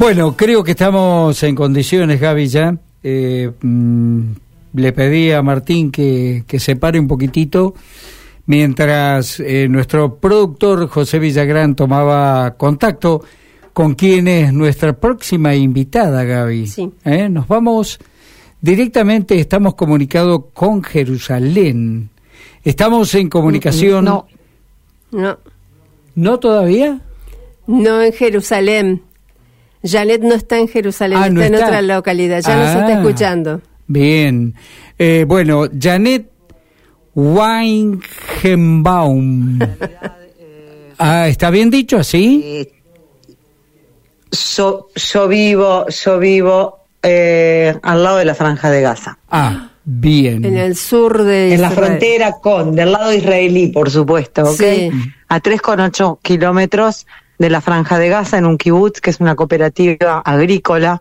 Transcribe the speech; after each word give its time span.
Bueno, 0.00 0.34
creo 0.34 0.64
que 0.64 0.70
estamos 0.70 1.42
en 1.42 1.54
condiciones, 1.54 2.18
Gaby, 2.18 2.46
ya. 2.48 2.74
Eh, 3.02 3.50
mm, 3.60 4.20
le 4.72 4.92
pedí 4.94 5.30
a 5.30 5.42
Martín 5.42 5.90
que, 5.90 6.44
que 6.46 6.58
se 6.58 6.76
pare 6.76 6.98
un 6.98 7.06
poquitito 7.06 7.74
mientras 8.46 9.40
eh, 9.40 9.68
nuestro 9.68 10.16
productor 10.16 10.88
José 10.88 11.18
Villagrán 11.18 11.76
tomaba 11.76 12.54
contacto 12.56 13.22
con 13.74 13.92
quien 13.92 14.26
es 14.28 14.54
nuestra 14.54 14.94
próxima 14.94 15.54
invitada, 15.54 16.24
Gaby. 16.24 16.66
Sí. 16.66 16.90
¿Eh? 17.04 17.28
Nos 17.28 17.46
vamos 17.46 17.98
directamente, 18.58 19.38
estamos 19.38 19.74
comunicados 19.74 20.44
con 20.54 20.82
Jerusalén. 20.82 22.08
Estamos 22.64 23.14
en 23.16 23.28
comunicación. 23.28 24.06
No, 24.06 24.26
No, 25.10 25.36
¿No 26.14 26.38
todavía? 26.38 27.02
no 27.66 28.00
en 28.00 28.14
Jerusalén. 28.14 29.02
Janet 29.82 30.20
no 30.22 30.34
está 30.34 30.58
en 30.58 30.68
Jerusalén, 30.68 31.18
Ah, 31.18 31.26
está 31.28 31.34
no 31.34 31.42
en 31.42 31.54
está. 31.54 31.66
otra 31.66 31.82
localidad. 31.82 32.40
Ya 32.42 32.56
nos 32.56 32.68
Ah. 32.68 32.80
está 32.80 32.92
escuchando. 33.00 33.60
Bien. 33.86 34.54
Eh, 34.98 35.24
bueno, 35.26 35.64
Janet 35.78 36.30
Weingenbaum. 37.14 39.58
Ah, 41.02 41.28
¿está 41.28 41.48
bien 41.48 41.70
dicho 41.70 41.96
así? 41.96 42.42
eh, 42.44 42.72
yo, 44.54 44.88
yo 44.94 45.28
vivo, 45.28 45.86
yo 45.88 46.18
vivo 46.18 46.80
eh, 47.02 47.74
al 47.82 48.02
lado 48.04 48.18
de 48.18 48.26
la 48.26 48.34
franja 48.34 48.70
de 48.70 48.82
Gaza. 48.82 49.16
Ah, 49.30 49.70
bien. 49.82 50.44
En 50.44 50.58
el 50.58 50.76
sur 50.76 51.22
de 51.22 51.54
En 51.54 51.62
la 51.62 51.68
Israel. 51.70 51.86
frontera 51.88 52.32
con, 52.42 52.74
del 52.76 52.92
lado 52.92 53.14
israelí, 53.14 53.68
por 53.68 53.88
supuesto, 53.88 54.42
¿ok? 54.42 54.58
Sí. 54.60 54.90
A 55.28 55.40
3,8 55.40 56.18
kilómetros 56.20 57.06
de 57.40 57.50
la 57.50 57.60
franja 57.60 57.98
de 57.98 58.08
Gaza, 58.10 58.36
en 58.38 58.44
un 58.46 58.56
kibutz, 58.58 59.00
que 59.00 59.08
es 59.10 59.18
una 59.18 59.34
cooperativa 59.34 60.20
agrícola. 60.20 61.00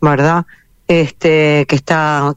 ¿verdad? 0.00 0.46
Este, 0.88 1.66
que 1.68 1.76
está 1.76 2.34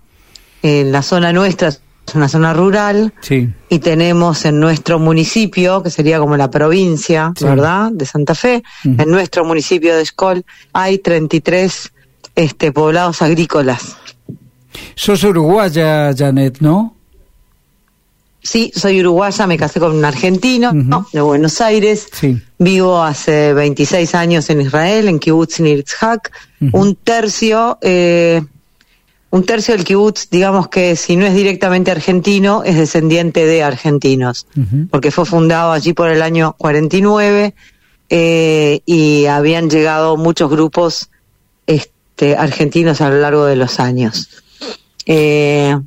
en 0.62 0.92
la 0.92 1.02
zona 1.02 1.31
nuestra, 1.34 1.70
es 1.70 1.81
una 2.14 2.28
zona 2.28 2.54
rural, 2.54 3.14
Sí. 3.22 3.50
y 3.70 3.80
tenemos 3.80 4.44
en 4.45 4.59
nuestro 4.59 5.00
municipio, 5.00 5.81
que 5.81 5.89
sería 5.89 6.20
como 6.20 6.36
la 6.36 6.50
provincia, 6.52 7.31
Sí. 7.38 7.45
¿verdad? 7.45 7.89
De 7.94 8.06
Santa 8.06 8.36
Fe, 8.36 8.64
en 8.84 9.09
nuestro 9.09 9.45
municipio 9.45 9.95
de 9.95 10.02
Escol 10.02 10.44
hay 10.73 10.98
33 11.00 11.92
este, 12.36 12.72
poblados 12.73 13.22
agrícolas. 13.22 13.95
Sos 14.95 15.23
uruguaya, 15.23 16.11
Janet, 16.16 16.58
¿no? 16.59 16.97
Sí, 18.42 18.72
soy 18.76 19.02
uruguaya, 19.02 19.46
me 19.48 19.58
casé 19.58 19.80
con 19.80 19.96
un 19.96 20.06
argentino 20.06 20.72
de 21.12 21.22
Buenos 21.22 21.60
Aires. 21.60 22.08
Sí. 22.12 22.42
Vivo 22.58 23.02
hace 23.02 23.54
26 23.54 24.16
años 24.16 24.50
en 24.50 24.62
Israel, 24.62 25.08
en 25.08 25.20
Kibbutz 25.20 25.60
Nirtzhak. 25.60 26.32
Ujú. 26.62 26.78
Un 26.78 26.96
tercio, 26.96 27.78
eh, 27.82 28.42
un 29.30 29.44
tercio 29.44 29.76
del 29.76 29.84
Kibbutz, 29.84 30.30
digamos 30.30 30.70
que 30.70 30.96
si 30.96 31.16
no 31.18 31.26
es 31.26 31.34
directamente 31.34 31.92
argentino, 31.92 32.64
es 32.64 32.78
descendiente 32.78 33.46
de 33.46 33.64
argentinos, 33.64 34.48
porque 34.90 35.12
fue 35.12 35.26
fundado 35.26 35.74
allí 35.74 35.94
por 35.94 36.10
el 36.10 36.22
año 36.22 36.56
49 36.58 37.54
eh, 38.10 38.80
y 38.86 39.26
habían 39.26 39.70
llegado 39.70 40.16
muchos 40.16 40.50
grupos 40.50 41.10
este, 41.66 42.38
argentinos 42.38 43.02
a 43.02 43.10
lo 43.10 43.20
largo 43.20 43.46
de 43.46 43.58
los 43.58 43.82
años. 43.82 44.30
Eh, 45.06 45.78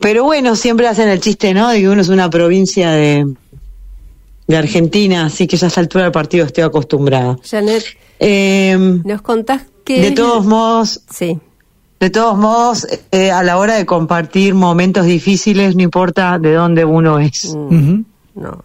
pero 0.00 0.24
bueno, 0.24 0.56
siempre 0.56 0.86
hacen 0.88 1.08
el 1.08 1.20
chiste, 1.20 1.54
¿no? 1.54 1.68
De 1.70 1.80
que 1.80 1.88
uno 1.88 2.00
es 2.00 2.08
una 2.08 2.28
provincia 2.30 2.90
de, 2.92 3.26
de 4.46 4.56
Argentina, 4.56 5.26
así 5.26 5.46
que 5.46 5.56
ya 5.56 5.66
a 5.66 5.68
esta 5.68 5.80
altura 5.80 6.04
del 6.04 6.12
partido 6.12 6.44
estoy 6.46 6.64
acostumbrada. 6.64 7.38
Janet, 7.48 7.84
Eh, 8.20 8.76
¿nos 9.04 9.22
contás 9.22 9.62
qué 9.84 10.00
de 10.00 10.10
todos 10.12 10.44
modos, 10.46 11.00
Sí. 11.10 11.38
de 12.00 12.10
todos 12.10 12.36
modos, 12.38 12.86
eh, 13.10 13.30
a 13.30 13.42
la 13.42 13.56
hora 13.58 13.74
de 13.76 13.86
compartir 13.86 14.54
momentos 14.54 15.06
difíciles, 15.06 15.74
no 15.76 15.82
importa 15.82 16.38
de 16.38 16.52
dónde 16.54 16.84
uno 16.84 17.18
es. 17.18 17.44
Ujú. 17.46 18.04
No. 18.34 18.62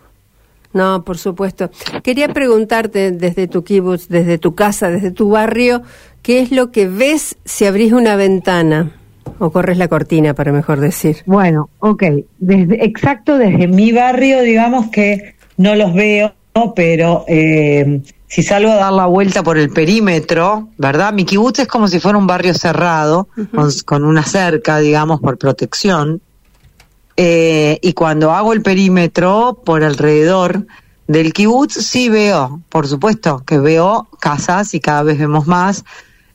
No, 0.72 1.04
por 1.04 1.18
supuesto. 1.18 1.72
Quería 2.04 2.32
preguntarte 2.32 3.12
desde 3.12 3.48
tu 3.48 3.64
kibutz, 3.64 4.08
desde 4.08 4.38
tu 4.38 4.54
casa, 4.54 4.90
desde 4.90 5.10
tu 5.10 5.30
barrio, 5.30 5.82
¿qué 6.22 6.42
es 6.42 6.52
lo 6.52 6.70
que 6.72 6.88
ves 6.88 7.38
si 7.44 7.66
abrís 7.66 7.92
una 7.92 8.16
ventana? 8.16 8.92
O 9.38 9.52
corres 9.52 9.78
la 9.78 9.88
cortina, 9.88 10.34
para 10.34 10.52
mejor 10.52 10.80
decir. 10.80 11.18
Bueno, 11.26 11.70
ok. 11.80 12.04
Desde, 12.40 12.84
exacto, 12.84 13.38
desde 13.38 13.68
mi 13.68 13.92
barrio, 13.92 14.42
digamos 14.42 14.90
que 14.90 15.36
no 15.58 15.76
los 15.76 15.94
veo, 15.94 16.34
pero 16.76 17.26
eh, 17.28 18.02
si 18.28 18.44
salgo 18.44 18.72
a 18.72 18.76
dar 18.76 18.94
la 18.94 19.06
vuelta 19.08 19.44
por 19.44 19.58
el 19.58 19.70
perímetro, 19.70 20.70
¿verdad? 20.78 21.14
Mi 21.14 21.26
kibutz 21.26 21.60
es 21.60 21.68
como 21.68 21.88
si 21.88 22.00
fuera 22.00 22.18
un 22.18 22.28
barrio 22.28 22.54
cerrado, 22.54 23.28
con, 23.54 23.70
con 23.86 24.04
una 24.04 24.24
cerca, 24.24 24.80
digamos, 24.80 25.20
por 25.20 25.38
protección. 25.38 26.22
Eh, 27.18 27.80
y 27.82 27.94
cuando 27.94 28.32
hago 28.32 28.54
el 28.54 28.62
perímetro 28.62 29.62
por 29.66 29.84
alrededor 29.84 30.66
del 31.08 31.34
kibutz, 31.34 31.74
sí 31.74 32.08
veo, 32.08 32.62
por 32.70 32.88
supuesto, 32.88 33.44
que 33.46 33.58
veo 33.58 34.08
casas 34.20 34.74
y 34.74 34.80
cada 34.80 35.04
vez 35.04 35.18
vemos 35.18 35.48
más 35.48 35.84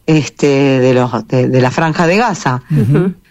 este, 0.06 0.46
de, 0.80 0.94
los, 0.94 1.26
de, 1.28 1.48
de 1.48 1.60
la 1.60 1.70
franja 1.70 2.06
de 2.06 2.16
Gaza. 2.18 2.62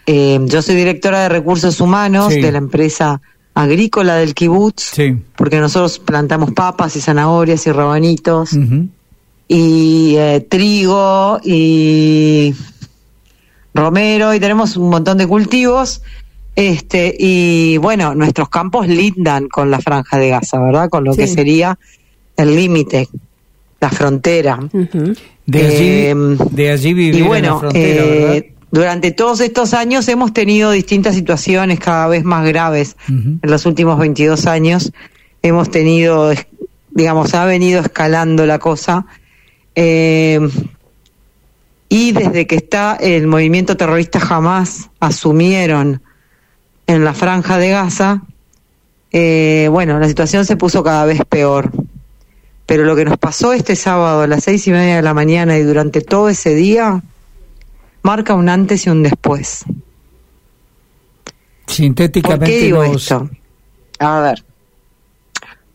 Eh, 0.06 0.38
yo 0.44 0.60
soy 0.62 0.74
directora 0.74 1.22
de 1.22 1.28
recursos 1.30 1.80
humanos 1.80 2.32
Sí. 2.34 2.40
de 2.40 2.52
la 2.52 2.58
empresa 2.58 3.20
agrícola 3.54 4.16
del 4.16 4.34
kibutz, 4.34 4.82
Sí. 4.94 5.16
porque 5.36 5.60
nosotros 5.60 5.98
plantamos 5.98 6.52
papas 6.52 6.96
y 6.96 7.00
zanahorias 7.00 7.66
y 7.66 7.72
rabanitos 7.72 8.50
y 9.48 10.14
eh, 10.16 10.46
trigo 10.48 11.38
y 11.44 12.54
romero 13.74 14.34
y 14.34 14.40
tenemos 14.40 14.76
un 14.76 14.90
montón 14.90 15.18
de 15.18 15.26
cultivos. 15.26 16.02
Este, 16.56 17.14
y 17.18 17.78
bueno, 17.78 18.14
nuestros 18.14 18.48
campos 18.48 18.86
lindan 18.86 19.48
con 19.48 19.70
la 19.70 19.80
franja 19.80 20.18
de 20.18 20.28
Gaza, 20.28 20.60
¿verdad? 20.60 20.88
Con 20.88 21.04
lo 21.04 21.12
Sí. 21.12 21.20
que 21.22 21.26
sería 21.26 21.78
el 22.36 22.54
límite, 22.54 23.08
la 23.80 23.90
frontera. 23.90 24.60
De 25.46 25.66
allí, 25.66 25.88
Eh, 25.88 26.14
de 26.50 26.70
allí 26.70 26.94
vivir 26.94 27.16
Y 27.16 27.18
en 27.18 27.26
bueno, 27.26 27.54
la 27.54 27.58
frontera, 27.58 28.04
eh, 28.04 28.20
¿verdad? 28.20 28.44
durante 28.70 29.10
todos 29.12 29.40
estos 29.40 29.74
años 29.74 30.08
hemos 30.08 30.32
tenido 30.32 30.70
distintas 30.70 31.14
situaciones 31.14 31.78
cada 31.78 32.08
vez 32.08 32.24
más 32.24 32.46
graves. 32.46 32.96
En 33.08 33.40
los 33.42 33.66
últimos 33.66 33.98
22 33.98 34.46
años 34.46 34.92
hemos 35.42 35.70
tenido, 35.70 36.32
digamos, 36.90 37.34
ha 37.34 37.44
venido 37.44 37.80
escalando 37.80 38.46
la 38.46 38.58
cosa. 38.58 39.06
Eh, 39.76 40.40
y 41.88 42.12
desde 42.12 42.46
que 42.46 42.56
está 42.56 42.96
el 42.96 43.26
movimiento 43.28 43.76
terrorista 43.76 44.18
jamás 44.18 44.90
asumieron 44.98 46.02
en 46.88 47.04
la 47.04 47.14
franja 47.14 47.58
de 47.58 47.70
Gaza, 47.70 48.22
eh, 49.12 49.68
bueno, 49.70 50.00
la 50.00 50.08
situación 50.08 50.44
se 50.44 50.56
puso 50.56 50.82
cada 50.82 51.04
vez 51.04 51.20
peor. 51.28 51.70
Pero 52.66 52.84
lo 52.84 52.96
que 52.96 53.04
nos 53.04 53.18
pasó 53.18 53.52
este 53.52 53.76
sábado 53.76 54.22
a 54.22 54.26
las 54.26 54.44
seis 54.44 54.66
y 54.66 54.70
media 54.70 54.96
de 54.96 55.02
la 55.02 55.12
mañana 55.14 55.58
y 55.58 55.62
durante 55.62 56.00
todo 56.00 56.28
ese 56.28 56.54
día 56.54 57.02
marca 58.02 58.34
un 58.34 58.48
antes 58.48 58.86
y 58.86 58.90
un 58.90 59.02
después. 59.02 59.64
¿Por 61.66 61.74
Sintéticamente 61.74 62.46
qué 62.46 62.58
digo 62.66 62.84
nos- 62.84 63.02
esto? 63.02 63.28
A 63.98 64.20
ver. 64.20 64.44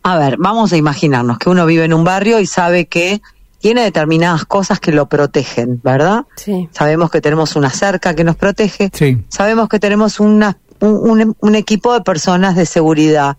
A 0.02 0.18
ver, 0.18 0.36
vamos 0.38 0.72
a 0.72 0.76
imaginarnos 0.76 1.38
que 1.38 1.50
uno 1.50 1.66
vive 1.66 1.84
en 1.84 1.92
un 1.92 2.04
barrio 2.04 2.40
y 2.40 2.46
sabe 2.46 2.86
que 2.86 3.20
tiene 3.58 3.82
determinadas 3.82 4.46
cosas 4.46 4.80
que 4.80 4.92
lo 4.92 5.06
protegen, 5.06 5.80
¿verdad? 5.84 6.24
Sí. 6.36 6.68
Sabemos 6.72 7.10
que 7.10 7.20
tenemos 7.20 7.54
una 7.56 7.68
cerca 7.70 8.14
que 8.14 8.24
nos 8.24 8.36
protege, 8.36 8.90
Sí. 8.94 9.22
sabemos 9.28 9.68
que 9.68 9.78
tenemos 9.78 10.18
una, 10.18 10.56
un, 10.80 10.94
un- 11.20 11.36
un 11.38 11.54
equipo 11.54 11.92
de 11.92 12.00
personas 12.00 12.56
de 12.56 12.64
seguridad 12.64 13.36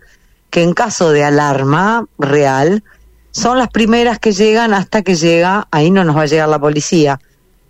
que 0.51 0.61
en 0.61 0.73
caso 0.73 1.09
de 1.11 1.23
alarma 1.23 2.05
real 2.19 2.83
son 3.31 3.57
las 3.57 3.69
primeras 3.69 4.19
que 4.19 4.31
llegan 4.31 4.73
hasta 4.73 5.01
que 5.01 5.15
llega, 5.15 5.67
ahí 5.71 5.89
no 5.91 6.03
nos 6.03 6.15
va 6.15 6.23
a 6.23 6.27
llegar 6.27 6.49
la 6.49 6.59
policía, 6.59 7.19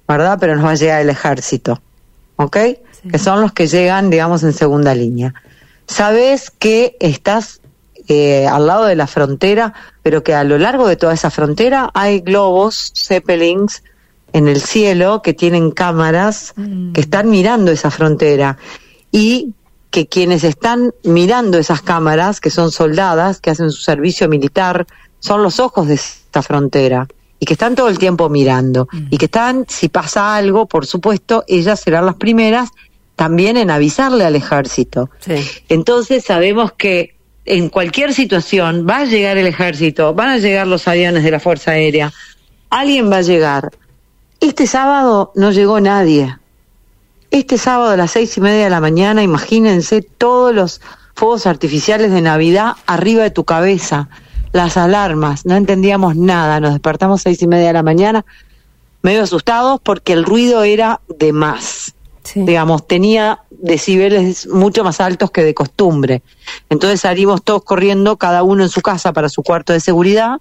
¿verdad? 0.08 0.38
Pero 0.40 0.56
nos 0.56 0.66
va 0.66 0.72
a 0.72 0.76
llegar 0.76 1.02
el 1.02 1.10
ejército, 1.10 1.82
¿ok? 2.36 2.58
Sí. 2.92 3.10
Que 3.10 3.20
son 3.20 3.42
los 3.42 3.54
que 3.54 3.68
llegan, 3.68 4.10
digamos, 4.10 4.44
en 4.44 4.54
segunda 4.54 4.94
línea. 4.94 5.34
Sabes 5.88 6.52
que 6.52 6.98
estás 7.00 7.62
eh, 8.08 8.48
al 8.48 8.68
lado 8.68 8.86
de 8.86 8.96
la 8.96 9.08
frontera, 9.08 9.74
pero 10.02 10.24
que 10.24 10.34
a 10.34 10.44
lo 10.44 10.58
largo 10.58 10.88
de 10.88 10.96
toda 10.96 11.14
esa 11.14 11.30
frontera 11.30 11.92
hay 11.94 12.20
globos, 12.20 12.92
zeppelins 12.96 13.84
en 14.34 14.48
el 14.48 14.62
cielo 14.62 15.22
que 15.22 15.34
tienen 15.34 15.72
cámaras 15.72 16.54
que 16.94 17.02
están 17.02 17.30
mirando 17.30 17.72
esa 17.72 17.92
frontera 17.92 18.58
y 19.12 19.54
que 19.92 20.08
quienes 20.08 20.44
están 20.44 20.94
mirando 21.04 21.58
esas 21.58 21.82
cámaras, 21.82 22.40
que 22.40 22.50
son 22.50 22.72
soldadas, 22.72 23.42
que 23.42 23.50
hacen 23.50 23.72
su 23.72 23.82
servicio 23.82 24.30
militar, 24.30 24.88
son 25.22 25.42
los 25.42 25.62
ojos 25.62 25.88
de 25.88 25.94
esta 25.94 26.42
frontera 26.42 27.08
y 27.40 27.46
que 27.46 27.54
están 27.54 27.76
todo 27.76 27.88
el 27.88 27.98
tiempo 27.98 28.28
mirando 28.28 28.90
y 29.10 29.18
que 29.18 29.26
están, 29.26 29.66
si 29.68 29.88
pasa 29.88 30.36
algo, 30.36 30.68
por 30.68 30.86
supuesto, 30.86 31.46
ellas 31.48 31.80
serán 31.80 32.06
las 32.06 32.16
primeras 32.16 32.70
también 33.16 33.56
en 33.56 33.72
avisarle 33.72 34.26
al 34.26 34.36
ejército. 34.36 35.10
Sí. 35.20 35.36
Entonces 35.70 36.26
sabemos 36.26 36.74
que 36.74 37.16
en 37.46 37.70
cualquier 37.70 38.14
situación 38.14 38.86
va 38.88 38.98
a 38.98 39.06
llegar 39.06 39.38
el 39.38 39.48
ejército, 39.48 40.14
van 40.14 40.30
a 40.30 40.38
llegar 40.38 40.68
los 40.68 40.88
aviones 40.88 41.24
de 41.24 41.32
la 41.32 41.40
Fuerza 41.40 41.72
Aérea, 41.72 42.12
alguien 42.70 43.12
va 43.12 43.18
a 43.18 43.22
llegar 43.22 43.72
Este 44.40 44.66
sábado 44.66 45.32
no 45.36 45.52
llegó 45.52 45.80
nadie. 45.80 46.38
Este 47.30 47.58
sábado 47.58 47.92
a 47.92 47.98
las 47.98 48.12
seis 48.12 48.36
y 48.38 48.42
media 48.42 48.66
de 48.66 48.70
la 48.70 48.82
mañana, 48.82 49.24
imagínense 49.24 50.02
todos 50.02 50.54
los 50.54 50.82
fuegos 51.14 51.46
artificiales 51.46 52.12
de 52.12 52.22
Navidad 52.22 52.74
arriba 52.88 53.24
de 53.24 53.32
tu 53.32 53.46
cabeza, 53.46 54.10
las 54.54 54.78
alarmas, 54.78 55.46
no 55.46 55.56
entendíamos 55.56 56.16
nada, 56.16 56.60
nos 56.60 56.74
despertamos 56.74 57.22
seis 57.22 57.42
y 57.42 57.48
media 57.48 57.68
de 57.68 57.74
la 57.74 57.84
mañana, 57.84 58.26
medio 59.02 59.24
asustados 59.24 59.80
porque 59.82 60.14
el 60.14 60.26
ruido 60.26 60.64
era 60.64 61.02
de 61.08 61.34
más. 61.34 61.94
Digamos, 62.36 62.88
tenía 62.88 63.40
decibeles 63.50 64.48
mucho 64.48 64.84
más 64.84 65.02
altos 65.02 65.32
que 65.32 65.44
de 65.44 65.54
costumbre. 65.54 66.22
Entonces 66.70 67.02
salimos 67.02 67.44
todos 67.44 67.64
corriendo, 67.64 68.18
cada 68.18 68.44
uno 68.44 68.64
en 68.64 68.70
su 68.70 68.82
casa 68.82 69.12
para 69.12 69.28
su 69.28 69.44
cuarto 69.44 69.74
de 69.74 69.80
seguridad, 69.80 70.40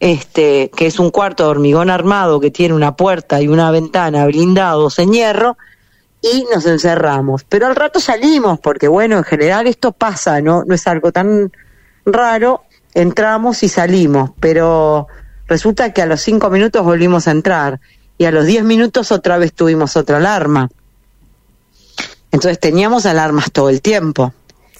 este, 0.00 0.70
que 0.76 0.86
es 0.86 0.98
un 0.98 1.10
cuarto 1.10 1.44
de 1.44 1.50
hormigón 1.50 1.90
armado 1.90 2.40
que 2.40 2.50
tiene 2.50 2.74
una 2.74 2.96
puerta 2.96 3.40
y 3.40 3.48
una 3.48 3.70
ventana 3.70 4.26
blindados 4.26 4.98
en 4.98 5.12
hierro, 5.12 5.56
y 6.20 6.44
nos 6.52 6.66
encerramos. 6.66 7.44
Pero 7.44 7.66
al 7.66 7.76
rato 7.76 8.00
salimos, 8.00 8.58
porque 8.58 8.88
bueno, 8.88 9.16
en 9.16 9.24
general 9.24 9.66
esto 9.66 9.92
pasa, 9.92 10.40
¿no? 10.40 10.64
No 10.64 10.74
es 10.74 10.86
algo 10.86 11.12
tan 11.12 11.52
raro, 12.04 12.62
entramos 12.96 13.62
y 13.62 13.68
salimos, 13.68 14.30
pero 14.40 15.06
resulta 15.46 15.92
que 15.92 16.00
a 16.00 16.06
los 16.06 16.22
cinco 16.22 16.48
minutos 16.48 16.82
volvimos 16.82 17.28
a 17.28 17.30
entrar 17.30 17.78
y 18.16 18.24
a 18.24 18.30
los 18.30 18.46
diez 18.46 18.64
minutos 18.64 19.12
otra 19.12 19.36
vez 19.36 19.52
tuvimos 19.52 19.98
otra 19.98 20.16
alarma. 20.16 20.70
Entonces 22.32 22.58
teníamos 22.58 23.04
alarmas 23.04 23.52
todo 23.52 23.68
el 23.68 23.82
tiempo 23.82 24.32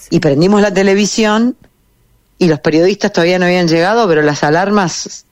y 0.09 0.19
prendimos 0.19 0.63
la 0.63 0.73
televisión 0.73 1.55
y 2.39 2.47
los 2.47 2.59
periodistas 2.59 3.13
todavía 3.13 3.37
no 3.37 3.45
habían 3.45 3.67
llegado, 3.67 4.07
pero 4.07 4.23
las 4.23 4.43
alarmas, 4.43 5.25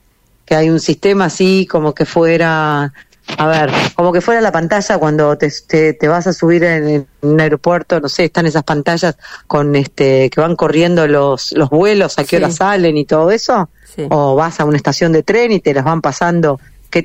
que 0.44 0.54
hay 0.54 0.70
un 0.70 0.78
sistema 0.78 1.24
así 1.24 1.66
como 1.68 1.92
que 1.92 2.06
fuera 2.06 2.92
a 3.38 3.46
ver, 3.46 3.70
como 3.94 4.12
que 4.12 4.20
fuera 4.20 4.40
la 4.40 4.52
pantalla 4.52 4.98
cuando 4.98 5.36
te, 5.36 5.50
te, 5.94 6.08
vas 6.08 6.26
a 6.26 6.32
subir 6.32 6.64
en, 6.64 7.06
un 7.22 7.40
aeropuerto, 7.40 8.00
no 8.00 8.08
sé, 8.08 8.24
están 8.24 8.46
esas 8.46 8.62
pantallas 8.62 9.16
con 9.46 9.74
este 9.76 10.30
que 10.30 10.40
van 10.40 10.56
corriendo 10.56 11.06
los, 11.06 11.52
los 11.52 11.68
vuelos, 11.68 12.18
a 12.18 12.24
qué 12.24 12.36
hora 12.36 12.50
salen 12.50 12.96
y 12.96 13.04
todo 13.04 13.30
eso, 13.30 13.68
o 14.10 14.36
vas 14.36 14.60
a 14.60 14.64
una 14.64 14.76
estación 14.76 15.12
de 15.12 15.22
tren 15.22 15.52
y 15.52 15.60
te 15.60 15.74
las 15.74 15.84
van 15.84 16.00
pasando 16.00 16.60
qué, 16.90 17.04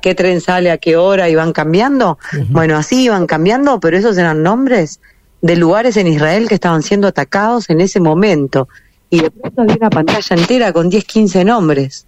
qué 0.00 0.14
tren 0.14 0.40
sale 0.40 0.70
a 0.70 0.78
qué 0.78 0.96
hora 0.96 1.28
y 1.28 1.34
van 1.34 1.52
cambiando. 1.52 2.18
Bueno, 2.48 2.76
así 2.76 3.04
iban 3.04 3.26
cambiando, 3.26 3.80
pero 3.80 3.96
esos 3.96 4.16
eran 4.18 4.42
nombres 4.42 5.00
de 5.40 5.56
lugares 5.56 5.96
en 5.96 6.06
Israel 6.06 6.48
que 6.48 6.54
estaban 6.54 6.82
siendo 6.82 7.08
atacados 7.08 7.70
en 7.70 7.80
ese 7.80 8.00
momento. 8.00 8.68
Y 9.10 9.20
de 9.20 9.30
pronto 9.30 9.62
había 9.62 9.76
una 9.76 9.90
pantalla 9.90 10.36
entera 10.36 10.72
con 10.72 10.88
10, 10.88 11.04
15 11.04 11.44
nombres. 11.44 12.06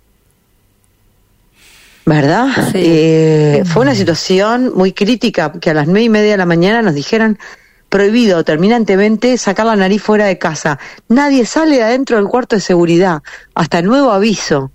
¿Verdad? 2.06 2.48
Eh, 2.74 3.62
fue 3.66 3.82
una 3.82 3.94
situación 3.94 4.72
muy 4.74 4.92
crítica 4.92 5.52
que 5.52 5.70
a 5.70 5.74
las 5.74 5.86
nueve 5.86 6.02
y 6.02 6.08
media 6.08 6.32
de 6.32 6.36
la 6.36 6.46
mañana 6.46 6.82
nos 6.82 6.94
dijeran 6.94 7.38
prohibido 7.88 8.44
terminantemente 8.44 9.38
sacar 9.38 9.66
la 9.66 9.76
nariz 9.76 10.02
fuera 10.02 10.26
de 10.26 10.36
casa. 10.36 10.78
Nadie 11.08 11.46
sale 11.46 11.76
de 11.76 11.82
adentro 11.84 12.16
del 12.16 12.26
cuarto 12.26 12.56
de 12.56 12.60
seguridad, 12.60 13.22
hasta 13.54 13.82
nuevo 13.82 14.10
aviso. 14.10 14.70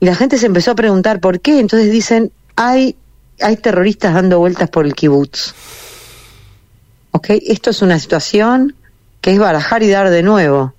Y 0.00 0.06
la 0.06 0.14
gente 0.14 0.38
se 0.38 0.46
empezó 0.46 0.72
a 0.72 0.74
preguntar 0.74 1.20
por 1.20 1.40
qué. 1.40 1.60
Entonces 1.60 1.92
dicen, 1.92 2.32
hay, 2.56 2.96
hay 3.40 3.56
terroristas 3.56 4.14
dando 4.14 4.38
vueltas 4.38 4.68
por 4.70 4.86
el 4.86 4.94
kibutz. 4.94 5.54
¿Ok? 7.12 7.28
Esto 7.46 7.70
es 7.70 7.82
una 7.82 7.98
situación 7.98 8.74
que 9.20 9.32
es 9.32 9.38
barajar 9.38 9.82
y 9.82 9.90
dar 9.90 10.10
de 10.10 10.22
nuevo. 10.22 10.74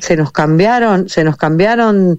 Se 0.00 0.16
nos 0.16 0.32
cambiaron, 0.32 1.08
se 1.08 1.22
nos 1.22 1.36
cambiaron 1.36 2.18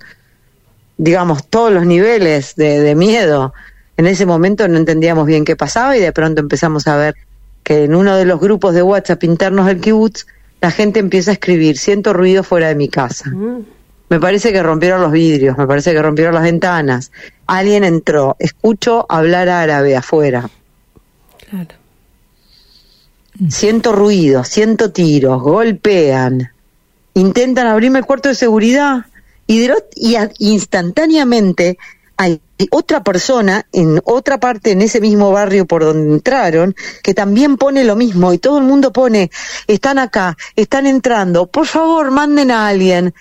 digamos, 1.00 1.48
todos 1.48 1.72
los 1.72 1.86
niveles 1.86 2.56
de, 2.56 2.94
miedo. 2.94 3.54
En 3.98 4.06
ese 4.06 4.26
momento 4.26 4.68
no 4.68 4.78
entendíamos 4.78 5.26
bien 5.26 5.46
qué 5.46 5.56
pasaba 5.56 5.98
y 5.98 6.02
de 6.02 6.12
pronto 6.12 6.42
empezamos 6.42 6.88
a 6.88 6.98
ver 6.98 7.16
que 7.64 7.86
en 7.86 7.96
uno 7.96 8.16
de 8.18 8.26
los 8.26 8.40
grupos 8.40 8.76
de 8.76 8.84
WhatsApp 8.84 9.24
internos 9.24 9.66
del 9.66 9.80
kibutz 9.80 10.28
la 10.62 10.72
gente 10.72 11.00
empieza 11.00 11.32
a 11.32 11.34
escribir, 11.36 11.78
siento 11.78 12.12
ruido 12.12 12.44
fuera 12.44 12.68
de 12.68 12.76
mi 12.76 12.90
casa. 12.90 13.30
Mm. 13.30 13.66
Me 14.10 14.20
parece 14.20 14.52
que 14.52 14.62
rompieron 14.62 15.02
los 15.02 15.12
vidrios, 15.12 15.58
me 15.58 15.68
parece 15.68 15.94
que 15.94 16.02
rompieron 16.02 16.34
las 16.34 16.44
ventanas. 16.44 17.12
Alguien 17.48 17.86
entró, 17.86 18.36
escucho 18.40 19.06
hablar 19.08 19.48
árabe 19.48 19.96
afuera. 19.96 20.50
Claro. 21.50 21.76
Siento 23.48 23.94
ruido, 23.94 24.44
siento 24.44 24.92
tiros, 24.92 25.42
golpean. 25.42 26.52
Intentan 27.14 27.68
abrirme 27.68 28.00
el 28.00 28.06
cuarto 28.06 28.28
de 28.28 28.36
seguridad 28.36 29.06
y, 29.50 30.16
instantáneamente 30.38 31.80
hay 32.18 32.40
otra 32.70 33.04
persona 33.04 33.66
en 33.72 34.00
otra 34.04 34.40
parte 34.40 34.72
en 34.72 34.82
ese 34.82 35.02
mismo 35.02 35.32
barrio 35.32 35.66
por 35.66 35.84
donde 35.84 36.14
entraron 36.14 36.76
que 37.02 37.14
también 37.14 37.58
pone 37.58 37.84
lo 37.84 37.96
mismo 37.96 38.32
y 38.32 38.38
todo 38.38 38.60
el 38.60 38.66
mundo 38.66 38.92
pone 38.92 39.32
están 39.66 39.98
acá, 39.98 40.38
están 40.56 40.86
entrando, 40.86 41.48
por 41.48 41.66
favor 41.66 42.12
manden 42.12 42.52
a 42.52 42.68
alguien, 42.68 43.16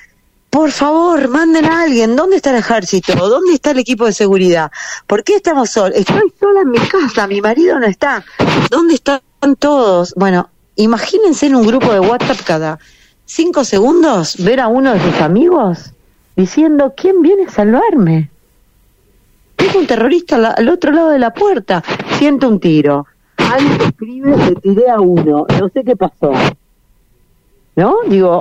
por 0.50 0.70
favor 0.70 1.28
manden 1.28 1.64
a 1.64 1.82
alguien, 1.82 2.14
¿dónde 2.14 2.36
está 2.36 2.50
el 2.50 2.56
ejército? 2.56 3.14
¿Dónde 3.14 3.54
está 3.54 3.70
el 3.70 3.78
equipo 3.78 4.04
de 4.04 4.12
seguridad? 4.12 4.70
¿Por 5.06 5.24
qué 5.24 5.36
estamos 5.36 5.70
solos? 5.70 5.96
Estoy 5.96 6.32
sola 6.38 6.60
en 6.62 6.70
mi 6.70 6.78
casa, 6.80 7.26
mi 7.26 7.40
marido 7.40 7.78
no 7.78 7.86
está, 7.86 8.22
¿dónde 8.68 8.94
están 8.94 9.22
todos? 9.58 10.12
Bueno, 10.14 10.50
imagínense 10.76 11.46
en 11.46 11.54
un 11.54 11.66
grupo 11.66 11.90
de 11.92 12.00
WhatsApp 12.00 12.40
cada 12.44 12.78
cinco 13.24 13.64
segundos 13.64 14.36
ver 14.38 14.60
a 14.60 14.68
uno 14.68 14.92
de 14.92 15.00
sus 15.00 15.20
amigos 15.20 15.92
diciendo, 16.38 16.94
¿quién 16.96 17.20
viene 17.20 17.46
a 17.46 17.50
salvarme? 17.50 18.30
Es 19.56 19.74
un 19.74 19.88
terrorista 19.88 20.36
al, 20.36 20.68
otro 20.68 20.92
lado 20.92 21.10
de 21.10 21.18
la 21.18 21.34
puerta. 21.34 21.82
Siento 22.12 22.48
un 22.48 22.60
tiro. 22.60 23.06
Alguien 23.36 23.80
escribe, 23.80 24.36
le 24.36 24.54
tiré 24.54 24.88
a 24.88 25.00
uno. 25.00 25.46
No 25.58 25.68
sé 25.68 25.82
qué 25.82 25.96
pasó. 25.96 26.32
¿No? 27.74 27.96
Digo, 28.08 28.40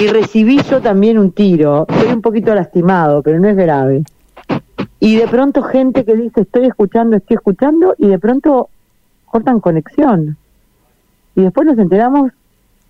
y 0.00 0.06
recibí 0.06 0.62
yo 0.62 0.80
también 0.80 1.18
un 1.18 1.32
tiro. 1.32 1.86
Estoy 1.90 2.10
un 2.10 2.22
poquito 2.22 2.54
lastimado, 2.54 3.22
pero 3.22 3.38
no 3.38 3.48
es 3.48 3.56
grave. 3.56 4.02
Y 4.98 5.16
de 5.16 5.28
pronto 5.28 5.62
gente 5.62 6.06
que 6.06 6.16
dice, 6.16 6.40
estoy 6.40 6.66
escuchando, 6.66 7.16
estoy 7.16 7.36
escuchando, 7.36 7.94
y 7.98 8.06
de 8.06 8.18
pronto 8.18 8.70
cortan 9.26 9.60
conexión. 9.60 10.38
Y 11.34 11.42
después 11.42 11.66
nos 11.66 11.78
enteramos 11.78 12.32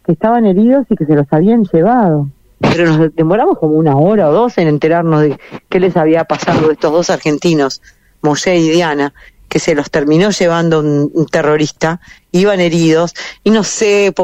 que 0.04 0.12
estaban 0.12 0.46
heridos 0.46 0.86
y 0.88 0.94
que 0.94 1.04
se 1.04 1.16
los 1.16 1.26
habían 1.32 1.64
llevado 1.64 2.28
pero 2.60 2.86
nos 2.86 3.14
demoramos 3.14 3.58
como 3.58 3.74
una 3.74 3.96
hora 3.96 4.28
o 4.28 4.32
dos 4.32 4.58
en 4.58 4.68
enterarnos 4.68 5.22
de 5.22 5.38
qué 5.68 5.80
les 5.80 5.96
había 5.96 6.24
pasado 6.24 6.68
a 6.68 6.72
estos 6.72 6.92
dos 6.92 7.10
argentinos, 7.10 7.80
Moshe 8.20 8.56
y 8.56 8.68
Diana, 8.68 9.14
que 9.48 9.58
se 9.58 9.74
los 9.74 9.90
terminó 9.90 10.30
llevando 10.30 10.80
un, 10.80 11.26
terrorista, 11.26 12.00
iban 12.32 12.60
heridos, 12.60 13.14
y 13.42 13.50
no 13.50 13.64
sé, 13.64 14.14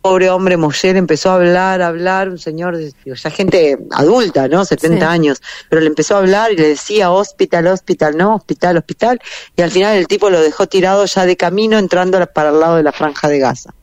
pobre 0.00 0.30
hombre 0.30 0.56
Moshe 0.56 0.90
empezó 0.90 1.30
a 1.30 1.34
hablar, 1.34 1.82
a 1.82 1.88
hablar, 1.88 2.30
un 2.30 2.38
señor, 2.38 2.78
ya 3.04 3.30
gente 3.30 3.78
adulta, 3.92 4.48
¿no? 4.48 4.64
70 4.64 5.10
años, 5.10 5.42
pero 5.68 5.82
le 5.82 5.88
empezó 5.88 6.16
a 6.16 6.18
hablar 6.18 6.52
y 6.52 6.56
le 6.56 6.68
decía 6.68 7.10
hospital, 7.10 7.66
hospital, 7.66 8.16
no, 8.16 8.36
hospital, 8.36 8.78
hospital, 8.78 9.20
y 9.56 9.62
al 9.62 9.70
final 9.70 9.96
el 9.96 10.06
tipo 10.06 10.30
lo 10.30 10.40
dejó 10.40 10.66
tirado 10.66 11.04
ya 11.04 11.26
de 11.26 11.36
camino 11.36 11.78
entrando 11.78 12.24
para 12.32 12.48
el 12.48 12.60
lado 12.60 12.76
de 12.76 12.82
la 12.82 12.92
franja 12.92 13.28
de 13.28 13.38
Gaza. 13.38 13.74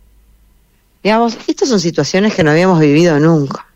Digamos, 1.04 1.38
estas 1.48 1.70
son 1.70 1.80
situaciones 1.80 2.34
que 2.34 2.44
no 2.44 2.52
habíamos 2.52 2.80
vivido 2.80 3.20
nunca. 3.20 3.71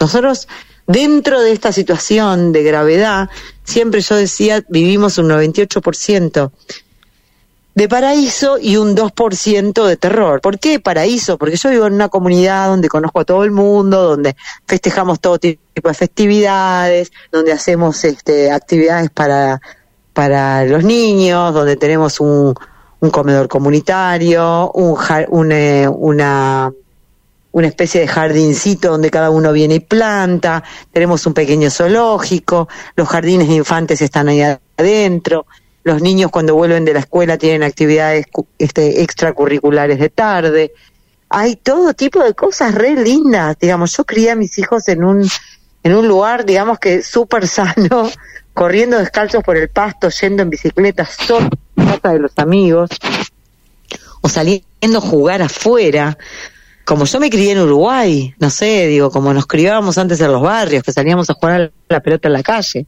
Nosotros, 0.00 0.48
dentro 0.86 1.40
de 1.40 1.52
esta 1.52 1.72
situación 1.72 2.52
de 2.52 2.62
gravedad, 2.62 3.28
siempre 3.64 4.00
yo 4.00 4.16
decía, 4.16 4.64
vivimos 4.68 5.18
un 5.18 5.28
98% 5.28 6.50
de 7.78 7.88
paraíso 7.88 8.58
y 8.58 8.76
un 8.76 8.96
2% 8.96 9.86
de 9.86 9.96
terror. 9.96 10.40
¿Por 10.40 10.58
qué 10.58 10.80
paraíso? 10.80 11.38
Porque 11.38 11.56
yo 11.56 11.70
vivo 11.70 11.86
en 11.86 11.94
una 11.94 12.08
comunidad 12.08 12.66
donde 12.68 12.88
conozco 12.88 13.20
a 13.20 13.24
todo 13.24 13.44
el 13.44 13.52
mundo, 13.52 14.02
donde 14.02 14.34
festejamos 14.66 15.20
todo 15.20 15.38
tipo 15.38 15.60
de 15.88 15.94
festividades, 15.94 17.12
donde 17.30 17.52
hacemos 17.52 18.02
este, 18.04 18.50
actividades 18.50 19.10
para, 19.10 19.60
para 20.12 20.64
los 20.64 20.82
niños, 20.82 21.54
donde 21.54 21.76
tenemos 21.76 22.18
un, 22.18 22.52
un 22.98 23.10
comedor 23.10 23.46
comunitario, 23.46 24.72
un, 24.72 25.52
eh, 25.52 25.86
una 25.88 26.72
una 27.58 27.68
especie 27.68 28.00
de 28.00 28.08
jardincito 28.08 28.90
donde 28.90 29.10
cada 29.10 29.30
uno 29.30 29.52
viene 29.52 29.76
y 29.76 29.80
planta, 29.80 30.62
tenemos 30.92 31.26
un 31.26 31.34
pequeño 31.34 31.70
zoológico, 31.70 32.68
los 32.96 33.08
jardines 33.08 33.48
de 33.48 33.54
infantes 33.54 34.00
están 34.00 34.28
ahí 34.28 34.42
adentro, 34.76 35.46
los 35.84 36.00
niños 36.02 36.30
cuando 36.30 36.54
vuelven 36.54 36.84
de 36.84 36.94
la 36.94 37.00
escuela 37.00 37.38
tienen 37.38 37.62
actividades 37.62 38.26
este, 38.58 39.02
extracurriculares 39.02 39.98
de 39.98 40.08
tarde, 40.08 40.72
hay 41.30 41.56
todo 41.56 41.94
tipo 41.94 42.22
de 42.22 42.34
cosas 42.34 42.74
re 42.74 42.94
lindas, 42.94 43.56
digamos, 43.60 43.96
yo 43.96 44.04
crié 44.04 44.30
a 44.30 44.36
mis 44.36 44.58
hijos 44.58 44.88
en 44.88 45.04
un, 45.04 45.28
en 45.82 45.94
un 45.94 46.08
lugar, 46.08 46.44
digamos 46.44 46.78
que 46.78 47.02
súper 47.02 47.46
sano, 47.46 48.10
corriendo 48.54 48.98
descalzos 48.98 49.42
por 49.44 49.56
el 49.56 49.68
pasto, 49.68 50.08
yendo 50.10 50.42
en 50.42 50.50
bicicleta, 50.50 51.06
solo 51.06 51.50
casa 51.76 52.12
de 52.12 52.18
los 52.18 52.32
amigos, 52.36 52.90
o 54.20 54.28
saliendo 54.28 54.98
a 54.98 55.00
jugar 55.00 55.42
afuera, 55.42 56.18
como 56.88 57.04
yo 57.04 57.20
me 57.20 57.28
crié 57.28 57.52
en 57.52 57.60
Uruguay, 57.60 58.34
no 58.40 58.48
sé, 58.48 58.86
digo, 58.86 59.10
como 59.10 59.34
nos 59.34 59.46
criábamos 59.46 59.98
antes 59.98 60.22
en 60.22 60.32
los 60.32 60.40
barrios, 60.40 60.82
que 60.82 60.90
salíamos 60.90 61.28
a 61.28 61.34
jugar 61.34 61.60
a 61.60 61.70
la 61.92 62.00
pelota 62.00 62.28
en 62.28 62.32
la 62.32 62.42
calle. 62.42 62.86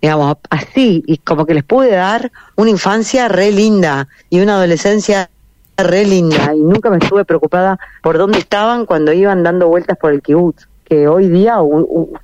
digamos, 0.00 0.36
así, 0.50 1.02
y 1.04 1.18
como 1.18 1.44
que 1.44 1.54
les 1.54 1.64
pude 1.64 1.90
dar 1.90 2.30
una 2.54 2.70
infancia 2.70 3.26
re 3.26 3.50
linda 3.50 4.06
y 4.30 4.38
una 4.38 4.54
adolescencia 4.54 5.30
re 5.76 6.04
linda, 6.06 6.54
y 6.54 6.60
nunca 6.60 6.90
me 6.90 6.98
estuve 6.98 7.24
preocupada 7.24 7.76
por 8.04 8.18
dónde 8.18 8.38
estaban 8.38 8.86
cuando 8.86 9.12
iban 9.12 9.42
dando 9.42 9.66
vueltas 9.66 9.98
por 9.98 10.12
el 10.12 10.22
kibutz, 10.22 10.68
que 10.84 11.08
hoy 11.08 11.28
día, 11.28 11.56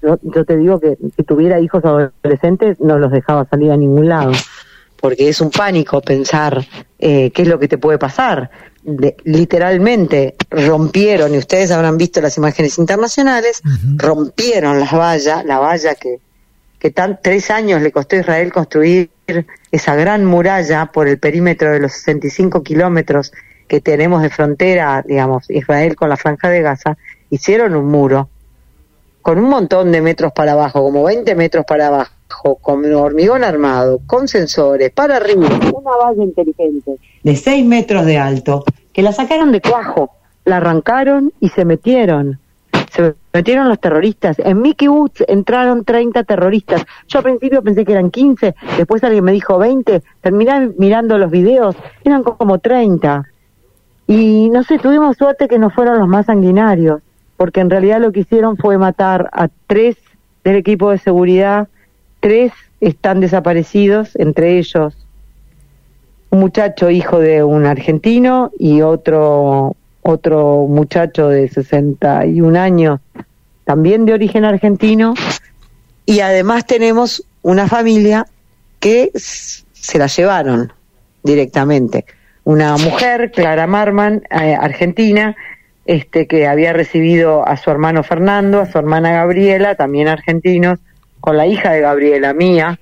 yo, 0.02 0.44
te 0.44 0.56
digo 0.56 0.78
que 0.78 0.96
si 1.16 1.24
tuviera 1.24 1.58
hijos 1.58 1.84
adolescentes, 1.84 2.78
no 2.78 2.98
los 2.98 3.10
dejaba 3.10 3.46
salir 3.46 3.72
a 3.72 3.76
ningún 3.76 4.08
lado, 4.08 4.30
porque 5.00 5.28
es 5.28 5.40
un 5.40 5.50
pánico 5.50 6.00
pensar 6.00 6.66
eh, 6.98 7.30
qué 7.32 7.42
es 7.42 7.48
lo 7.48 7.58
que 7.58 7.68
te 7.68 7.78
puede 7.78 7.98
pasar. 7.98 8.50
literalmente 9.24 10.36
rompieron, 10.48 11.34
y 11.34 11.38
ustedes 11.38 11.70
habrán 11.70 11.96
visto 11.96 12.20
las 12.20 12.36
imágenes 12.36 12.78
internacionales, 12.78 13.60
rompieron 13.96 14.78
las 14.78 14.92
vallas, 14.92 15.44
la 15.44 15.58
valla 15.58 15.94
que 15.94 16.20
que 16.78 16.90
tan, 16.90 17.18
tres 17.22 17.50
años 17.50 17.82
le 17.82 17.92
costó 17.92 18.16
a 18.16 18.20
Israel 18.20 18.52
construir 18.52 19.10
esa 19.70 19.94
gran 19.94 20.24
muralla 20.24 20.86
por 20.86 21.08
el 21.08 21.18
perímetro 21.18 21.72
de 21.72 21.80
los 21.80 21.92
65 21.92 22.62
kilómetros 22.62 23.32
que 23.66 23.80
tenemos 23.80 24.22
de 24.22 24.30
frontera, 24.30 25.02
digamos, 25.06 25.50
Israel 25.50 25.96
con 25.96 26.08
la 26.08 26.16
franja 26.16 26.48
de 26.48 26.62
Gaza, 26.62 26.96
hicieron 27.30 27.74
un 27.74 27.86
muro 27.86 28.28
con 29.22 29.38
un 29.38 29.48
montón 29.48 29.90
de 29.90 30.00
metros 30.00 30.32
para 30.32 30.52
abajo, 30.52 30.82
como 30.82 31.02
20 31.02 31.34
metros 31.34 31.64
para 31.66 31.88
abajo, 31.88 32.12
con 32.60 32.92
hormigón 32.92 33.44
armado, 33.44 34.00
con 34.06 34.28
sensores, 34.28 34.90
para 34.90 35.16
arriba, 35.16 35.48
una 35.74 35.96
valla 35.96 36.22
inteligente. 36.22 36.96
De 37.22 37.36
6 37.36 37.66
metros 37.66 38.06
de 38.06 38.18
alto, 38.18 38.64
que 38.92 39.02
la 39.02 39.12
sacaron 39.12 39.52
de 39.52 39.60
cuajo, 39.60 40.10
la 40.44 40.58
arrancaron 40.58 41.32
y 41.40 41.48
se 41.50 41.64
metieron. 41.64 42.38
Se 42.90 43.14
metieron 43.32 43.68
los 43.68 43.80
terroristas. 43.80 44.38
En 44.38 44.62
Mickey 44.62 44.88
Woods 44.88 45.24
entraron 45.28 45.84
30 45.84 46.24
terroristas. 46.24 46.86
Yo 47.08 47.18
al 47.18 47.24
principio 47.24 47.62
pensé 47.62 47.84
que 47.84 47.92
eran 47.92 48.10
15, 48.10 48.54
después 48.78 49.04
alguien 49.04 49.24
me 49.24 49.32
dijo 49.32 49.58
20, 49.58 50.02
terminé 50.20 50.70
mirando 50.78 51.18
los 51.18 51.30
videos, 51.30 51.76
eran 52.04 52.22
como 52.22 52.58
30. 52.58 53.24
Y 54.06 54.48
no 54.50 54.62
sé, 54.62 54.78
tuvimos 54.78 55.16
suerte 55.16 55.48
que 55.48 55.58
no 55.58 55.70
fueron 55.70 55.98
los 55.98 56.08
más 56.08 56.26
sanguinarios, 56.26 57.02
porque 57.36 57.60
en 57.60 57.70
realidad 57.70 58.00
lo 58.00 58.12
que 58.12 58.20
hicieron 58.20 58.56
fue 58.56 58.78
matar 58.78 59.28
a 59.32 59.48
tres 59.66 59.96
del 60.44 60.56
equipo 60.56 60.90
de 60.90 60.98
seguridad, 60.98 61.68
tres 62.26 62.52
están 62.80 63.20
desaparecidos, 63.20 64.16
entre 64.16 64.58
ellos 64.58 64.96
un 66.30 66.40
muchacho 66.40 66.90
hijo 66.90 67.20
de 67.20 67.44
un 67.44 67.66
argentino 67.66 68.50
y 68.58 68.82
otro 68.82 69.76
otro 70.02 70.66
muchacho 70.68 71.28
de 71.28 71.48
61 71.48 72.58
años, 72.58 72.98
también 73.64 74.06
de 74.06 74.14
origen 74.14 74.44
argentino, 74.44 75.14
y 76.04 76.18
además 76.18 76.66
tenemos 76.66 77.24
una 77.42 77.68
familia 77.68 78.26
que 78.80 79.12
se 79.14 79.98
la 79.98 80.08
llevaron 80.08 80.72
directamente. 81.22 82.06
Una 82.42 82.76
mujer, 82.76 83.30
Clara 83.30 83.68
Marman, 83.68 84.24
eh, 84.30 84.56
argentina, 84.60 85.36
este, 85.84 86.26
que 86.26 86.48
había 86.48 86.72
recibido 86.72 87.46
a 87.46 87.56
su 87.56 87.70
hermano 87.70 88.02
Fernando, 88.02 88.60
a 88.60 88.66
su 88.66 88.78
hermana 88.78 89.12
Gabriela, 89.12 89.76
también 89.76 90.08
argentinos, 90.08 90.80
con 91.26 91.36
la 91.36 91.44
hija 91.44 91.72
de 91.72 91.80
Gabriela, 91.80 92.32
mía, 92.34 92.78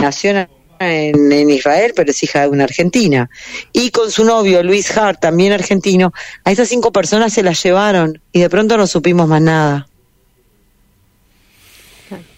nació 0.00 0.30
en 0.30 0.48
en, 0.78 1.50
Israel, 1.50 1.92
pero 1.94 2.10
es 2.10 2.22
hija 2.22 2.40
de 2.40 2.48
una 2.48 2.64
argentina. 2.64 3.28
Y 3.74 3.90
con 3.90 4.10
su 4.10 4.24
novio, 4.24 4.62
Luis 4.62 4.96
Hart, 4.96 5.20
también 5.20 5.52
argentino, 5.52 6.14
a 6.42 6.52
esas 6.52 6.70
cinco 6.70 6.90
personas 6.90 7.34
se 7.34 7.42
las 7.42 7.62
llevaron 7.62 8.18
y 8.32 8.40
de 8.40 8.48
pronto 8.48 8.78
no 8.78 8.86
supimos 8.86 9.28
más 9.28 9.42
nada. 9.42 9.88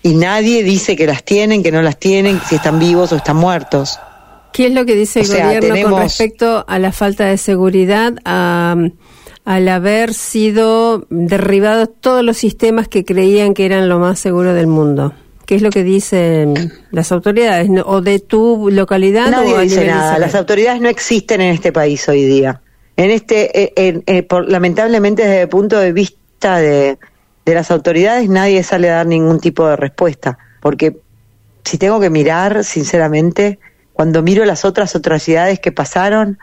Y 0.02 0.16
nadie 0.16 0.64
dice 0.64 0.96
que 0.96 1.06
las 1.06 1.22
tienen, 1.22 1.62
que 1.62 1.70
no 1.70 1.82
las 1.82 2.00
tienen, 2.00 2.40
si 2.44 2.56
están 2.56 2.80
vivos 2.80 3.12
o 3.12 3.16
están 3.16 3.36
muertos. 3.36 4.00
¿Qué 4.52 4.66
es 4.66 4.72
lo 4.72 4.84
que 4.84 4.96
dice 4.96 5.20
el 5.20 5.28
gobierno 5.28 5.88
con 5.88 6.02
respecto 6.02 6.64
a 6.66 6.80
la 6.80 6.90
falta 6.90 7.26
de 7.26 7.38
seguridad, 7.38 8.14
al 9.44 9.68
haber 9.68 10.14
sido 10.14 11.06
derribados 11.10 11.90
todos 12.00 12.24
los 12.24 12.36
sistemas 12.36 12.88
que 12.88 13.04
creían 13.04 13.54
que 13.54 13.66
eran 13.66 13.88
lo 13.88 13.98
más 13.98 14.18
seguro 14.18 14.54
del 14.54 14.66
mundo? 14.66 15.14
¿Qué 15.46 15.56
es 15.56 15.62
lo 15.62 15.70
que 15.70 15.82
dicen 15.82 16.72
las 16.92 17.10
autoridades? 17.12 17.68
¿O 17.84 18.00
de 18.00 18.20
tu 18.20 18.70
localidad? 18.70 19.30
Nadie 19.30 19.58
dice 19.60 19.86
nada. 19.86 20.18
Las 20.18 20.34
autoridades 20.34 20.80
no 20.80 20.88
existen 20.88 21.40
en 21.40 21.52
este 21.54 21.72
país 21.72 22.08
hoy 22.08 22.24
día. 22.24 22.60
En 22.96 23.10
este, 23.10 23.72
eh, 23.76 24.02
eh, 24.06 24.22
por, 24.22 24.48
lamentablemente, 24.48 25.22
desde 25.22 25.42
el 25.42 25.48
punto 25.48 25.78
de 25.78 25.92
vista 25.92 26.58
de, 26.58 26.98
de 27.44 27.54
las 27.54 27.70
autoridades, 27.70 28.28
nadie 28.28 28.62
sale 28.62 28.88
a 28.90 28.96
dar 28.96 29.06
ningún 29.06 29.40
tipo 29.40 29.66
de 29.66 29.76
respuesta. 29.76 30.38
Porque 30.60 30.96
si 31.64 31.76
tengo 31.78 31.98
que 32.00 32.10
mirar, 32.10 32.64
sinceramente, 32.64 33.58
cuando 33.92 34.22
miro 34.22 34.44
las 34.44 34.64
otras 34.64 34.94
atrocidades 34.94 35.58
que 35.60 35.72
pasaron, 35.72 36.38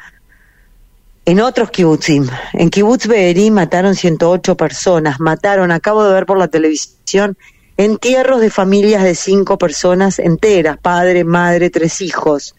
en 1.29 1.41
otros 1.41 1.69
kibutzim, 1.69 2.27
en 2.53 2.71
kibutz 2.71 3.05
Be'eri 3.05 3.51
mataron 3.51 3.93
108 3.93 4.57
personas, 4.57 5.19
mataron, 5.19 5.71
acabo 5.71 6.03
de 6.03 6.11
ver 6.11 6.25
por 6.25 6.39
la 6.39 6.47
televisión, 6.47 7.37
entierros 7.77 8.41
de 8.41 8.49
familias 8.49 9.03
de 9.03 9.13
cinco 9.13 9.59
personas 9.59 10.17
enteras, 10.17 10.79
padre, 10.81 11.23
madre, 11.25 11.69
tres 11.69 12.01
hijos. 12.01 12.55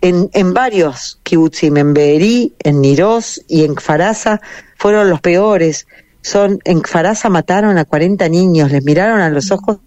En, 0.00 0.30
en 0.34 0.54
varios 0.54 1.18
kibutzim, 1.24 1.76
en 1.78 1.94
Be'eri, 1.94 2.54
en 2.60 2.80
Niroz 2.80 3.40
y 3.48 3.64
en 3.64 3.74
Farasa, 3.74 4.40
fueron 4.76 5.10
los 5.10 5.20
peores. 5.20 5.88
Son, 6.20 6.60
en 6.62 6.82
Farasa 6.82 7.28
mataron 7.28 7.76
a 7.76 7.84
40 7.84 8.28
niños, 8.28 8.70
les 8.70 8.84
miraron 8.84 9.20
a 9.20 9.30
los 9.30 9.50
ojos, 9.50 9.78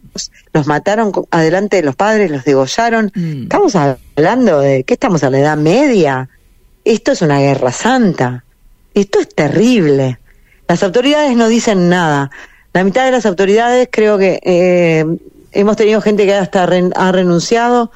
los 0.51 0.67
mataron 0.67 1.13
adelante 1.31 1.77
de 1.77 1.83
los 1.83 1.95
padres, 1.95 2.31
los 2.31 2.43
degollaron. 2.43 3.13
Mm. 3.15 3.43
Estamos 3.43 3.77
hablando 3.77 4.59
de, 4.59 4.83
¿qué 4.83 4.95
estamos 4.95 5.23
a 5.23 5.29
la 5.29 5.39
Edad 5.39 5.55
Media? 5.55 6.27
Esto 6.85 7.11
es 7.11 7.23
una 7.23 7.39
guerra 7.39 7.71
santa. 7.71 8.45
Esto 8.93 9.19
es 9.19 9.27
terrible. 9.27 10.19
Las 10.67 10.83
autoridades 10.83 11.35
no 11.35 11.47
dicen 11.47 11.89
nada. 11.89 12.29
La 12.73 12.83
mitad 12.83 13.05
de 13.05 13.11
las 13.11 13.25
autoridades 13.25 13.89
creo 13.91 14.19
que 14.19 14.39
eh, 14.43 15.03
hemos 15.51 15.75
tenido 15.77 15.99
gente 15.99 16.25
que 16.25 16.35
hasta 16.35 16.63
ha 16.63 17.11
renunciado 17.11 17.91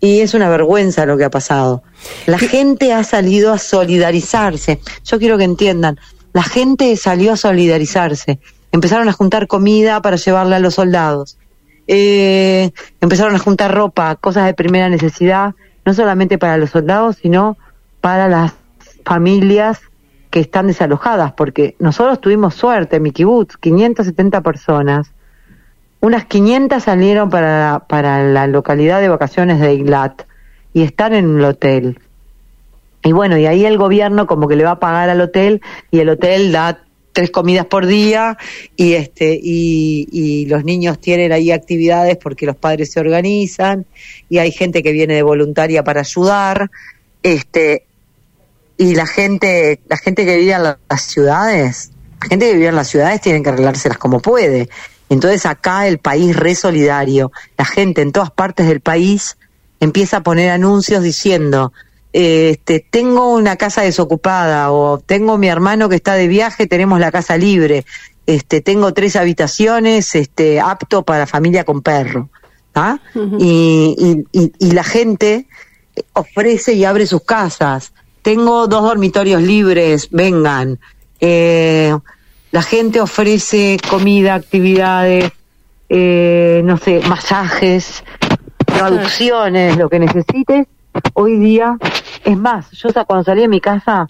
y 0.00 0.20
es 0.20 0.34
una 0.34 0.48
vergüenza 0.48 1.06
lo 1.06 1.16
que 1.16 1.24
ha 1.24 1.30
pasado. 1.30 1.84
La 2.26 2.38
gente 2.38 2.92
ha 2.92 3.04
salido 3.04 3.52
a 3.52 3.58
solidarizarse. 3.58 4.80
Yo 5.04 5.20
quiero 5.20 5.38
que 5.38 5.44
entiendan, 5.44 6.00
la 6.32 6.42
gente 6.42 6.96
salió 6.96 7.34
a 7.34 7.36
solidarizarse. 7.36 8.40
Empezaron 8.72 9.08
a 9.08 9.12
juntar 9.12 9.46
comida 9.46 10.02
para 10.02 10.16
llevarle 10.16 10.56
a 10.56 10.58
los 10.58 10.74
soldados. 10.74 11.38
Eh, 11.86 12.72
empezaron 13.00 13.36
a 13.36 13.38
juntar 13.38 13.72
ropa, 13.72 14.16
cosas 14.16 14.46
de 14.46 14.54
primera 14.54 14.88
necesidad, 14.88 15.54
no 15.84 15.94
solamente 15.94 16.38
para 16.38 16.56
los 16.56 16.70
soldados, 16.70 17.18
sino 17.22 17.56
para 18.02 18.28
las 18.28 18.52
familias 19.06 19.80
que 20.28 20.40
están 20.40 20.66
desalojadas, 20.66 21.32
porque 21.32 21.76
nosotros 21.78 22.20
tuvimos 22.20 22.54
suerte 22.54 23.00
mi 23.00 23.12
kibutz, 23.12 23.56
570 23.56 24.40
personas, 24.40 25.12
unas 26.00 26.24
500 26.24 26.82
salieron 26.82 27.30
para, 27.30 27.84
para 27.88 28.24
la 28.24 28.46
localidad 28.48 29.00
de 29.00 29.08
vacaciones 29.08 29.60
de 29.60 29.74
Iglat 29.74 30.22
y 30.74 30.82
están 30.82 31.14
en 31.14 31.26
un 31.26 31.44
hotel. 31.44 32.00
Y 33.04 33.12
bueno, 33.12 33.38
y 33.38 33.46
ahí 33.46 33.64
el 33.64 33.78
gobierno 33.78 34.26
como 34.26 34.48
que 34.48 34.56
le 34.56 34.64
va 34.64 34.72
a 34.72 34.80
pagar 34.80 35.08
al 35.08 35.20
hotel 35.20 35.60
y 35.92 36.00
el 36.00 36.08
hotel 36.08 36.50
da 36.50 36.82
tres 37.12 37.30
comidas 37.30 37.66
por 37.66 37.86
día 37.86 38.36
y 38.74 38.94
este 38.94 39.38
y, 39.40 40.08
y, 40.10 40.46
los 40.46 40.64
niños 40.64 40.98
tienen 40.98 41.30
ahí 41.30 41.52
actividades 41.52 42.16
porque 42.16 42.46
los 42.46 42.56
padres 42.56 42.90
se 42.90 43.00
organizan 43.00 43.86
y 44.28 44.38
hay 44.38 44.50
gente 44.50 44.82
que 44.82 44.92
viene 44.92 45.14
de 45.14 45.22
voluntaria 45.22 45.84
para 45.84 46.00
ayudar 46.00 46.70
este 47.22 47.84
y 48.82 48.96
la 48.96 49.06
gente, 49.06 49.80
la 49.88 49.96
gente 49.96 50.24
que 50.24 50.36
vive 50.36 50.54
en 50.54 50.62
las 50.64 51.02
ciudades, 51.02 51.92
la 52.20 52.26
gente 52.26 52.46
que 52.46 52.54
vive 52.54 52.66
en 52.66 52.74
las 52.74 52.88
ciudades 52.88 53.20
tienen 53.20 53.44
que 53.44 53.50
arreglárselas 53.50 53.96
como 53.96 54.18
puede. 54.18 54.68
Entonces 55.08 55.46
acá 55.46 55.86
el 55.86 55.98
país 55.98 56.34
re 56.34 56.56
solidario, 56.56 57.30
la 57.56 57.64
gente 57.64 58.02
en 58.02 58.10
todas 58.10 58.32
partes 58.32 58.66
del 58.66 58.80
país 58.80 59.38
empieza 59.78 60.16
a 60.16 60.22
poner 60.24 60.50
anuncios 60.50 61.04
diciendo, 61.04 61.72
este, 62.12 62.84
tengo 62.90 63.32
una 63.32 63.54
casa 63.54 63.82
desocupada 63.82 64.72
o 64.72 64.98
tengo 64.98 65.38
mi 65.38 65.46
hermano 65.46 65.88
que 65.88 65.96
está 65.96 66.14
de 66.14 66.26
viaje, 66.26 66.66
tenemos 66.66 66.98
la 66.98 67.12
casa 67.12 67.36
libre, 67.36 67.84
este, 68.26 68.62
tengo 68.62 68.92
tres 68.92 69.14
habitaciones, 69.14 70.16
este, 70.16 70.60
apto 70.60 71.04
para 71.04 71.28
familia 71.28 71.62
con 71.62 71.82
perro. 71.82 72.30
¿ah? 72.74 72.98
y, 73.38 74.24
y, 74.32 74.52
y 74.58 74.70
la 74.72 74.82
gente 74.82 75.46
ofrece 76.14 76.72
y 76.72 76.84
abre 76.84 77.06
sus 77.06 77.22
casas 77.22 77.92
tengo 78.22 78.66
dos 78.66 78.82
dormitorios 78.82 79.42
libres, 79.42 80.08
vengan. 80.10 80.78
Eh, 81.20 81.96
la 82.50 82.62
gente 82.62 83.00
ofrece 83.00 83.78
comida, 83.88 84.34
actividades, 84.34 85.32
eh, 85.88 86.62
no 86.64 86.76
sé, 86.76 87.00
masajes, 87.06 88.04
traducciones, 88.64 89.76
lo 89.76 89.88
que 89.88 89.98
necesites. 89.98 90.66
Hoy 91.14 91.38
día, 91.38 91.76
es 92.24 92.36
más, 92.36 92.70
yo 92.72 92.88
cuando 93.06 93.24
salí 93.24 93.42
de 93.42 93.48
mi 93.48 93.60
casa, 93.60 94.06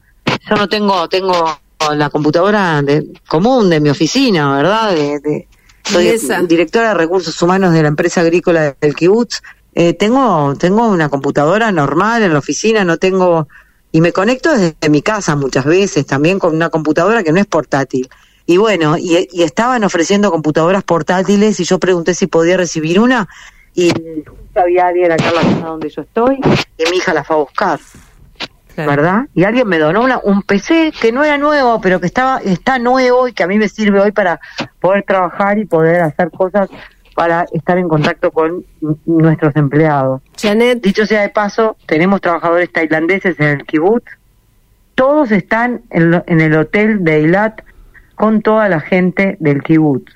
yo 0.49 0.57
no 0.57 0.69
tengo, 0.69 1.09
tengo 1.09 1.59
la 1.95 2.11
computadora 2.11 2.83
de, 2.83 3.13
común 3.29 3.71
de 3.71 3.81
mi 3.81 3.91
oficina, 3.91 4.57
¿verdad? 4.57 4.95
De, 4.95 5.49
soy 5.85 6.17
directora 6.47 6.89
de 6.89 6.95
recursos 6.95 7.41
humanos 7.43 7.73
de 7.73 7.83
la 7.83 7.89
empresa 7.89 8.21
agrícola 8.21 8.77
del 8.81 8.95
Kibutz 8.95 9.43
eh, 9.75 9.95
tengo, 9.95 10.55
tengo 10.59 10.87
una 10.87 11.09
computadora 11.09 11.73
normal 11.73 12.23
en 12.23 12.33
la 12.33 12.39
oficina, 12.39 12.85
no 12.85 12.99
tengo, 12.99 13.49
y 13.93 14.01
me 14.01 14.13
conecto 14.13 14.51
desde 14.51 14.89
mi 14.89 15.03
casa 15.03 15.37
muchas 15.37 15.65
veces, 15.65 16.07
también 16.07 16.39
con 16.39 16.55
una 16.55 16.71
computadora 16.71 17.23
que 17.23 17.33
no 17.33 17.39
es 17.39 17.47
portátil. 17.47 18.09
Y 18.47 18.57
bueno, 18.57 18.99
y, 18.99 19.29
y 19.31 19.43
estaban 19.43 19.85
ofreciendo 19.85 20.33
computadoras 20.33 20.83
portátiles 20.83 21.61
y 21.61 21.65
yo 21.65 21.79
pregunté 21.79 22.15
si 22.15 22.27
podía 22.27 22.57
recibir 22.57 22.99
una 22.99 23.29
y 23.75 23.91
justo 23.91 24.61
había 24.61 24.89
alguien 24.89 25.13
acá 25.13 25.29
en 25.29 25.35
la 25.35 25.43
zona 25.43 25.67
donde 25.69 25.89
yo 25.89 26.03
estoy 26.03 26.39
y 26.77 26.91
mi 26.91 26.99
hija 26.99 27.15
la 27.15 27.25
fue 27.25 27.37
a 27.37 27.39
buscar. 27.41 27.81
¿Verdad? 28.75 29.29
Y 29.35 29.45
alguien 29.45 29.69
me 29.69 29.79
donó 29.79 30.03
una, 30.03 30.19
un 30.25 30.43
PC 30.43 30.93
que 30.99 31.13
no 31.13 31.23
era 31.23 31.37
nuevo, 31.37 31.79
pero 31.83 32.01
que 32.01 32.07
estaba 32.07 32.39
está 32.39 32.79
nuevo 32.79 33.29
y 33.29 33.35
que 33.35 33.43
a 33.43 33.47
mí 33.47 33.59
me 33.59 33.69
sirve 33.69 34.01
hoy 34.01 34.13
para 34.13 34.41
poder 34.81 35.03
trabajar 35.03 35.59
y 35.59 35.67
poder 35.67 36.01
hacer 36.01 36.31
cosas 36.31 36.71
para 37.15 37.47
estar 37.53 37.79
en 37.79 37.89
contacto 37.89 38.31
con 38.31 38.65
nuestros 39.07 39.55
empleados. 39.57 40.23
Janet. 40.41 40.83
Dicho 40.83 41.07
sea 41.07 41.23
de 41.23 41.29
paso, 41.29 41.77
tenemos 41.87 42.21
trabajadores 42.21 42.73
tailandeses 42.73 43.39
en 43.39 43.47
el 43.47 43.65
kibbutz. 43.65 44.05
Todos 44.95 45.31
están 45.31 45.83
en, 45.91 46.23
en 46.27 46.41
el 46.41 46.55
hotel 46.57 47.05
de 47.05 47.17
Eilat 47.17 47.63
con 48.15 48.43
toda 48.43 48.69
la 48.69 48.81
gente 48.81 49.37
del 49.41 49.63
kibbutz. 49.63 50.13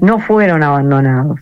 No 0.00 0.18
fueron 0.20 0.62
abandonados. 0.62 1.40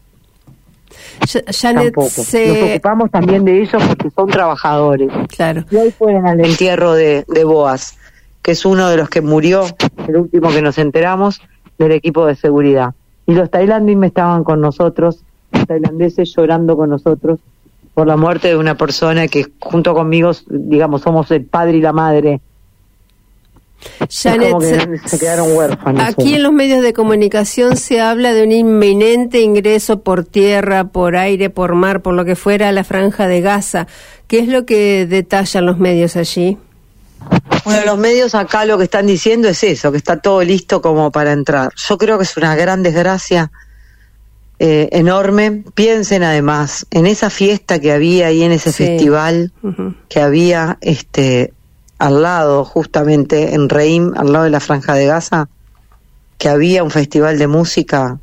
Janet, 1.53 1.95
Tampoco. 1.95 2.09
se... 2.09 2.49
Nos 2.49 2.71
ocupamos 2.71 3.11
también 3.11 3.45
de 3.45 3.63
ellos 3.63 3.83
porque 3.87 4.11
son 4.11 4.29
trabajadores. 4.29 5.11
Claro. 5.37 5.65
Y 5.71 5.77
hoy 5.77 5.91
fueron 5.91 6.27
al 6.27 6.41
entierro 6.45 6.95
de, 6.95 7.25
de 7.29 7.45
Boas, 7.45 7.99
que 8.43 8.53
es 8.53 8.65
uno 8.65 8.89
de 8.89 8.97
los 8.97 9.09
que 9.09 9.21
murió, 9.21 9.65
el 10.07 10.17
último 10.17 10.51
que 10.51 10.63
nos 10.63 10.79
enteramos, 10.79 11.41
del 11.79 11.93
equipo 11.93 12.27
de 12.27 12.35
seguridad. 12.37 12.95
Y 13.29 13.35
los 13.35 13.49
tailandeses 13.49 14.03
estaban 14.03 14.43
con 14.43 14.61
nosotros, 14.61 15.23
los 15.53 15.67
tailandeses 15.67 16.35
llorando 16.35 16.77
con 16.77 16.91
nosotros 16.91 17.39
por 17.99 18.07
la 18.07 18.17
muerte 18.17 18.47
de 18.47 18.57
una 18.57 18.77
persona 18.77 19.27
que 19.27 19.47
junto 19.59 19.93
conmigo, 19.93 20.31
digamos, 20.49 21.03
somos 21.03 21.31
el 21.33 21.45
padre 21.45 21.79
y 21.79 21.81
la 21.81 21.93
madre 21.93 22.41
Janet, 24.09 24.55
que 24.59 25.09
se 25.09 25.19
quedaron 25.19 25.57
huérfanos. 25.57 26.03
Aquí 26.05 26.35
en 26.35 26.45
los 26.45 26.53
medios 26.53 26.83
de 26.83 26.93
comunicación 26.93 27.77
se 27.77 28.01
habla 28.01 28.33
de 28.33 28.45
un 28.45 28.53
inminente 28.53 29.41
ingreso 29.41 30.01
por 30.01 30.25
tierra, 30.25 30.85
por 30.85 31.17
aire, 31.17 31.51
por 31.51 31.75
mar, 31.75 32.01
por 32.01 32.15
lo 32.15 32.25
que 32.25 32.37
fuera 32.37 32.69
a 32.69 32.73
la 32.73 32.85
franja 32.85 33.27
de 33.27 33.41
Gaza. 33.41 33.87
¿Qué 34.27 34.39
es 34.39 34.49
lo 34.49 34.65
que 34.65 35.07
detallan 35.07 35.67
los 35.67 35.79
medios 35.79 36.17
allí? 36.17 36.57
Bueno, 37.65 37.85
los 37.85 37.99
medios 37.99 38.35
acá 38.35 38.65
lo 38.65 38.79
que 38.79 38.85
están 38.85 39.07
diciendo 39.07 39.49
es 39.49 39.63
eso, 39.63 39.91
que 39.93 39.99
está 39.99 40.21
todo 40.21 40.43
listo 40.43 40.81
como 40.81 41.11
para 41.13 41.33
entrar. 41.33 41.71
Yo 41.77 41.99
creo 41.99 42.17
que 42.17 42.25
es 42.25 42.37
una 42.37 42.57
gran 42.57 42.83
desgracia 42.83 43.51
eh, 44.59 44.89
enorme. 44.93 45.65
Piensen 45.75 46.23
además 46.23 46.87
en 46.91 47.07
esa 47.07 47.31
fiesta 47.31 47.79
que 47.79 47.93
había 47.93 48.29
ahí 48.29 48.43
en 48.43 48.53
ese 48.53 48.73
Sí. 48.73 48.85
festival 48.87 49.53
que 50.09 50.21
había 50.21 50.79
este 50.81 51.53
al 51.99 52.23
lado 52.23 52.65
justamente 52.65 53.55
en 53.55 53.69
Reim, 53.69 54.13
al 54.17 54.33
lado 54.33 54.45
de 54.45 54.51
la 54.51 54.61
franja 54.61 54.95
de 54.95 55.07
Gaza, 55.07 55.49
que 56.39 56.49
había 56.49 56.85
un 56.85 56.91
festival 56.93 57.39
de 57.39 57.49
música 57.49 58.19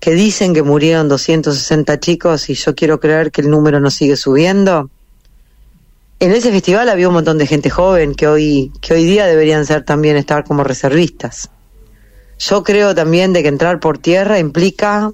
que 0.00 0.12
dicen 0.12 0.54
que 0.54 0.62
murieron 0.62 1.08
260 1.08 1.98
chicos 1.98 2.48
y 2.50 2.54
yo 2.54 2.74
quiero 2.74 3.00
creer 3.00 3.32
que 3.32 3.40
el 3.40 3.50
número 3.50 3.80
no 3.80 3.90
sigue 3.90 4.16
subiendo. 4.16 4.90
En 6.20 6.32
ese 6.32 6.50
festival 6.50 6.88
había 6.88 7.06
un 7.06 7.14
montón 7.14 7.38
de 7.38 7.46
gente 7.46 7.70
joven 7.70 8.14
que 8.14 8.26
hoy 8.26 8.72
que 8.80 8.94
hoy 8.94 9.04
día 9.04 9.26
deberían 9.26 9.64
ser 9.64 9.84
también 9.84 10.16
estar 10.16 10.44
como 10.44 10.64
reservistas. 10.64 11.50
Yo 12.38 12.64
creo 12.64 12.94
también 12.94 13.32
de 13.32 13.42
que 13.42 13.48
entrar 13.48 13.78
por 13.78 13.98
tierra 13.98 14.40
implica 14.40 15.12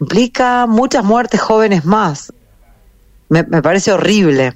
implica 0.00 0.66
muchas 0.68 1.04
muertes 1.04 1.40
jóvenes 1.40 1.84
más. 1.84 2.32
Me, 3.28 3.44
parece 3.44 3.92
horrible. 3.92 4.54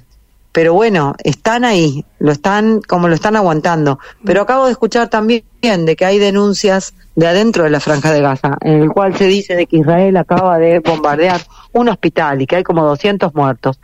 Pero 0.53 0.73
bueno, 0.73 1.15
están 1.23 1.65
ahí, 1.65 2.05
lo 2.19 2.31
están 2.31 2.79
como 2.81 3.07
lo 3.07 3.15
están 3.15 3.35
aguantando. 3.35 3.99
Pero 4.23 4.43
acabo 4.43 4.65
de 4.65 4.71
escuchar 4.71 5.09
también 5.09 5.43
de 5.61 5.95
que 5.95 6.05
hay 6.05 6.19
denuncias 6.19 6.93
de 7.15 7.27
adentro 7.27 7.63
de 7.63 7.71
la 7.71 7.79
franja 7.79 8.11
de 8.11 8.21
Gaza, 8.21 8.57
en 8.61 8.83
el 8.83 8.91
cual 8.91 9.15
se 9.17 9.25
dice 9.25 9.55
de 9.55 9.65
que 9.65 9.77
Israel 9.77 10.15
acaba 10.15 10.59
de 10.59 10.79
bombardear 10.79 11.41
un 11.71 11.89
hospital 11.89 12.41
y 12.41 12.45
que 12.45 12.57
hay 12.57 12.63
como 12.63 12.85
200 12.85 13.33
muertos. 13.33 13.79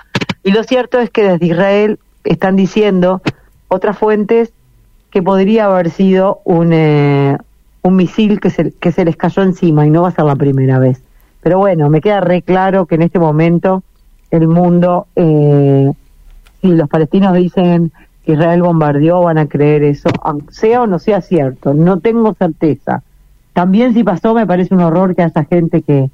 Y 0.49 0.51
lo 0.51 0.63
cierto 0.63 0.99
es 0.99 1.11
que 1.11 1.21
desde 1.21 1.45
Israel 1.45 1.99
están 2.23 2.55
diciendo 2.55 3.21
otras 3.67 3.95
fuentes 3.95 4.51
que 5.11 5.21
podría 5.21 5.65
haber 5.65 5.91
sido 5.91 6.41
un, 6.43 6.73
eh, 6.73 7.37
un 7.83 7.95
misil 7.95 8.39
que 8.39 8.49
se, 8.49 8.71
que 8.71 8.91
se 8.91 9.05
les 9.05 9.15
cayó 9.15 9.43
encima 9.43 9.85
y 9.85 9.91
no 9.91 10.01
va 10.01 10.07
a 10.07 10.11
ser 10.11 10.25
la 10.25 10.35
primera 10.35 10.79
vez. 10.79 11.03
Pero 11.43 11.59
bueno, 11.59 11.87
me 11.91 12.01
queda 12.01 12.21
re 12.21 12.41
claro 12.41 12.87
que 12.87 12.95
en 12.95 13.03
este 13.03 13.19
momento 13.19 13.83
el 14.31 14.47
mundo, 14.47 15.05
eh, 15.15 15.91
si 16.61 16.69
los 16.69 16.89
palestinos 16.89 17.35
dicen 17.35 17.91
que 18.25 18.31
Israel 18.31 18.63
bombardeó, 18.63 19.21
van 19.21 19.37
a 19.37 19.45
creer 19.45 19.83
eso, 19.83 20.09
sea 20.49 20.81
o 20.81 20.87
no 20.87 20.97
sea 20.97 21.21
cierto, 21.21 21.75
no 21.75 21.99
tengo 21.99 22.33
certeza. 22.33 23.03
También 23.53 23.93
si 23.93 24.03
pasó, 24.03 24.33
me 24.33 24.47
parece 24.47 24.73
un 24.73 24.81
horror 24.81 25.15
que 25.15 25.21
haya 25.21 25.43
gente 25.43 25.83
que, 25.83 26.09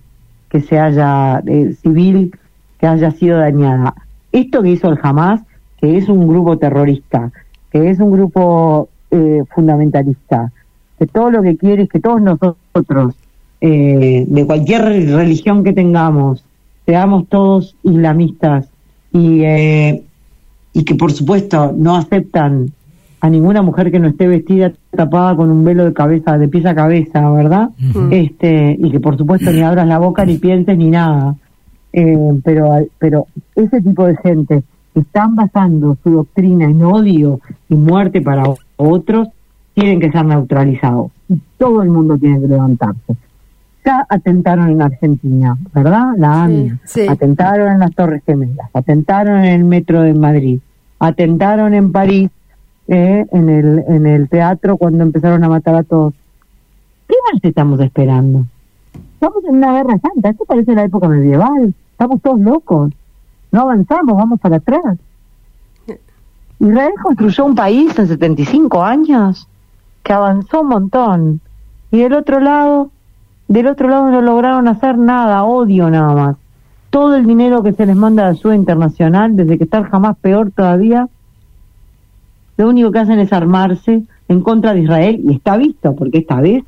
que 0.50 0.60
se 0.60 0.78
haya, 0.78 1.42
eh, 1.48 1.74
civil, 1.82 2.38
que 2.78 2.88
haya 2.88 3.12
sido 3.12 3.38
dañada. 3.38 3.96
Esto 4.36 4.62
que 4.62 4.72
hizo 4.72 4.90
el 4.90 5.00
Hamas, 5.02 5.40
que 5.80 5.98
es 5.98 6.10
un 6.10 6.28
grupo 6.28 6.58
terrorista, 6.58 7.32
que 7.72 7.90
es 7.90 8.00
un 8.00 8.12
grupo 8.12 8.90
eh, 9.10 9.44
fundamentalista, 9.56 10.52
que 11.00 11.08
todo 11.08 11.32
lo 11.32 11.42
que 11.42 11.56
quiere 11.56 11.84
es 11.84 11.90
que 11.90 12.02
todos 12.02 12.22
nosotros, 12.22 13.16
eh, 13.62 14.26
de 14.28 14.46
cualquier 14.46 14.84
religión 14.84 15.64
que 15.64 15.72
tengamos, 15.72 16.44
seamos 16.86 17.30
todos 17.30 17.78
islamistas 17.84 18.68
y, 19.14 19.44
eh, 19.44 20.04
y 20.74 20.84
que 20.84 20.96
por 20.96 21.14
supuesto 21.14 21.74
no 21.74 21.96
aceptan 21.96 22.74
a 23.22 23.30
ninguna 23.30 23.62
mujer 23.62 23.90
que 23.90 24.00
no 24.00 24.10
esté 24.10 24.28
vestida 24.28 24.74
tapada 24.92 25.38
con 25.38 25.50
un 25.50 25.64
velo 25.64 25.86
de 25.86 25.94
cabeza, 25.94 26.38
de 26.38 26.50
pies 26.50 26.66
a 26.66 26.76
cabeza, 26.76 27.30
¿verdad? 27.30 27.70
Este, 28.12 28.76
y 28.78 28.92
que 28.92 29.00
por 29.00 29.18
supuesto 29.18 29.50
ni 29.54 29.62
abras 29.62 29.88
la 29.88 29.98
boca 29.98 30.26
ni 30.26 30.38
pienses 30.38 30.78
ni 30.78 30.90
nada. 30.90 31.36
Eh, 31.98 32.42
pero, 32.44 32.72
pero 33.00 33.28
ese 33.56 33.82
tipo 33.82 34.06
de 34.06 34.18
gente 34.18 34.64
que 34.94 35.00
están 35.00 35.34
basando 35.34 35.98
su 36.04 36.10
doctrina 36.10 36.66
en 36.66 36.84
odio 36.84 37.40
y 37.70 37.76
muerte 37.76 38.22
para 38.22 38.44
otros, 38.76 39.30
tienen 39.74 40.02
que 40.02 40.12
ser 40.12 40.26
neutralizados. 40.26 41.12
Y 41.30 41.40
todo 41.58 41.82
el 41.84 41.90
mundo 41.90 42.18
tiene 42.18 42.42
que 42.42 42.50
levantarse. 42.50 43.16
Ya 43.86 44.06
atentaron 44.10 44.70
en 44.72 44.82
Argentina, 44.82 45.58
¿verdad? 45.74 46.16
La 46.18 46.44
AMIA. 46.44 46.80
sí. 46.84 47.08
Atentaron 47.08 47.72
en 47.72 47.80
las 47.80 47.96
Torres 47.96 48.24
Gemelas, 48.26 48.70
atentaron 48.74 49.38
en 49.46 49.54
el 49.54 49.64
metro 49.64 50.02
de 50.02 50.14
Madrid, 50.14 50.60
atentaron 51.00 51.74
en 51.74 51.94
París, 51.94 52.30
eh, 52.90 53.26
en, 53.32 53.50
el, 53.50 53.86
en 53.88 54.06
el 54.06 54.28
teatro 54.28 54.76
cuando 54.76 55.02
empezaron 55.04 55.42
a 55.46 55.50
matar 55.50 55.76
a 55.76 55.84
todos. 55.84 56.14
¿Qué 57.08 57.16
más 57.32 57.42
estamos 57.42 57.80
esperando? 57.80 58.46
Estamos 59.14 59.46
en 59.46 59.56
una 59.56 59.74
guerra 59.74 59.98
santa, 60.00 60.30
esto 60.30 60.44
parece 60.44 60.76
la 60.76 60.84
época 60.84 61.08
medieval, 61.08 61.74
estamos 61.96 62.22
todos 62.22 62.40
locos, 62.42 62.92
no 63.54 63.62
avanzamos, 63.62 64.18
vamos 64.18 64.38
para 64.40 64.58
atrás. 64.58 64.98
Israel 66.60 66.92
construyó 67.02 67.46
un 67.46 67.56
país 67.56 67.98
en 67.98 68.08
75 68.08 68.84
años 68.84 69.48
que 70.04 70.12
avanzó 70.12 70.62
un 70.62 70.68
montón 70.68 71.42
y 71.92 72.00
del 72.00 72.14
otro 72.14 72.42
lado, 72.42 72.92
del 73.48 73.68
otro 73.68 73.88
lado 73.88 74.12
no 74.12 74.22
lograron 74.22 74.68
hacer 74.68 74.98
nada, 74.98 75.46
odio 75.46 75.90
nada 75.90 76.14
más. 76.14 76.36
Todo 76.90 77.16
el 77.16 77.26
dinero 77.26 77.64
que 77.64 77.72
se 77.72 77.86
les 77.86 77.96
manda 77.96 78.24
de 78.24 78.30
ayuda 78.32 78.56
internacional, 78.56 79.36
desde 79.36 79.58
que 79.58 79.64
está 79.64 79.84
jamás 79.86 80.18
peor 80.18 80.52
todavía, 80.52 81.08
lo 82.58 82.70
único 82.70 82.92
que 82.92 83.00
hacen 83.00 83.20
es 83.20 83.32
armarse 83.32 84.04
en 84.28 84.42
contra 84.42 84.74
de 84.74 84.82
Israel 84.82 85.22
y 85.24 85.34
está 85.34 85.56
visto, 85.56 85.96
porque 85.96 86.18
esta 86.18 86.42
vez 86.42 86.66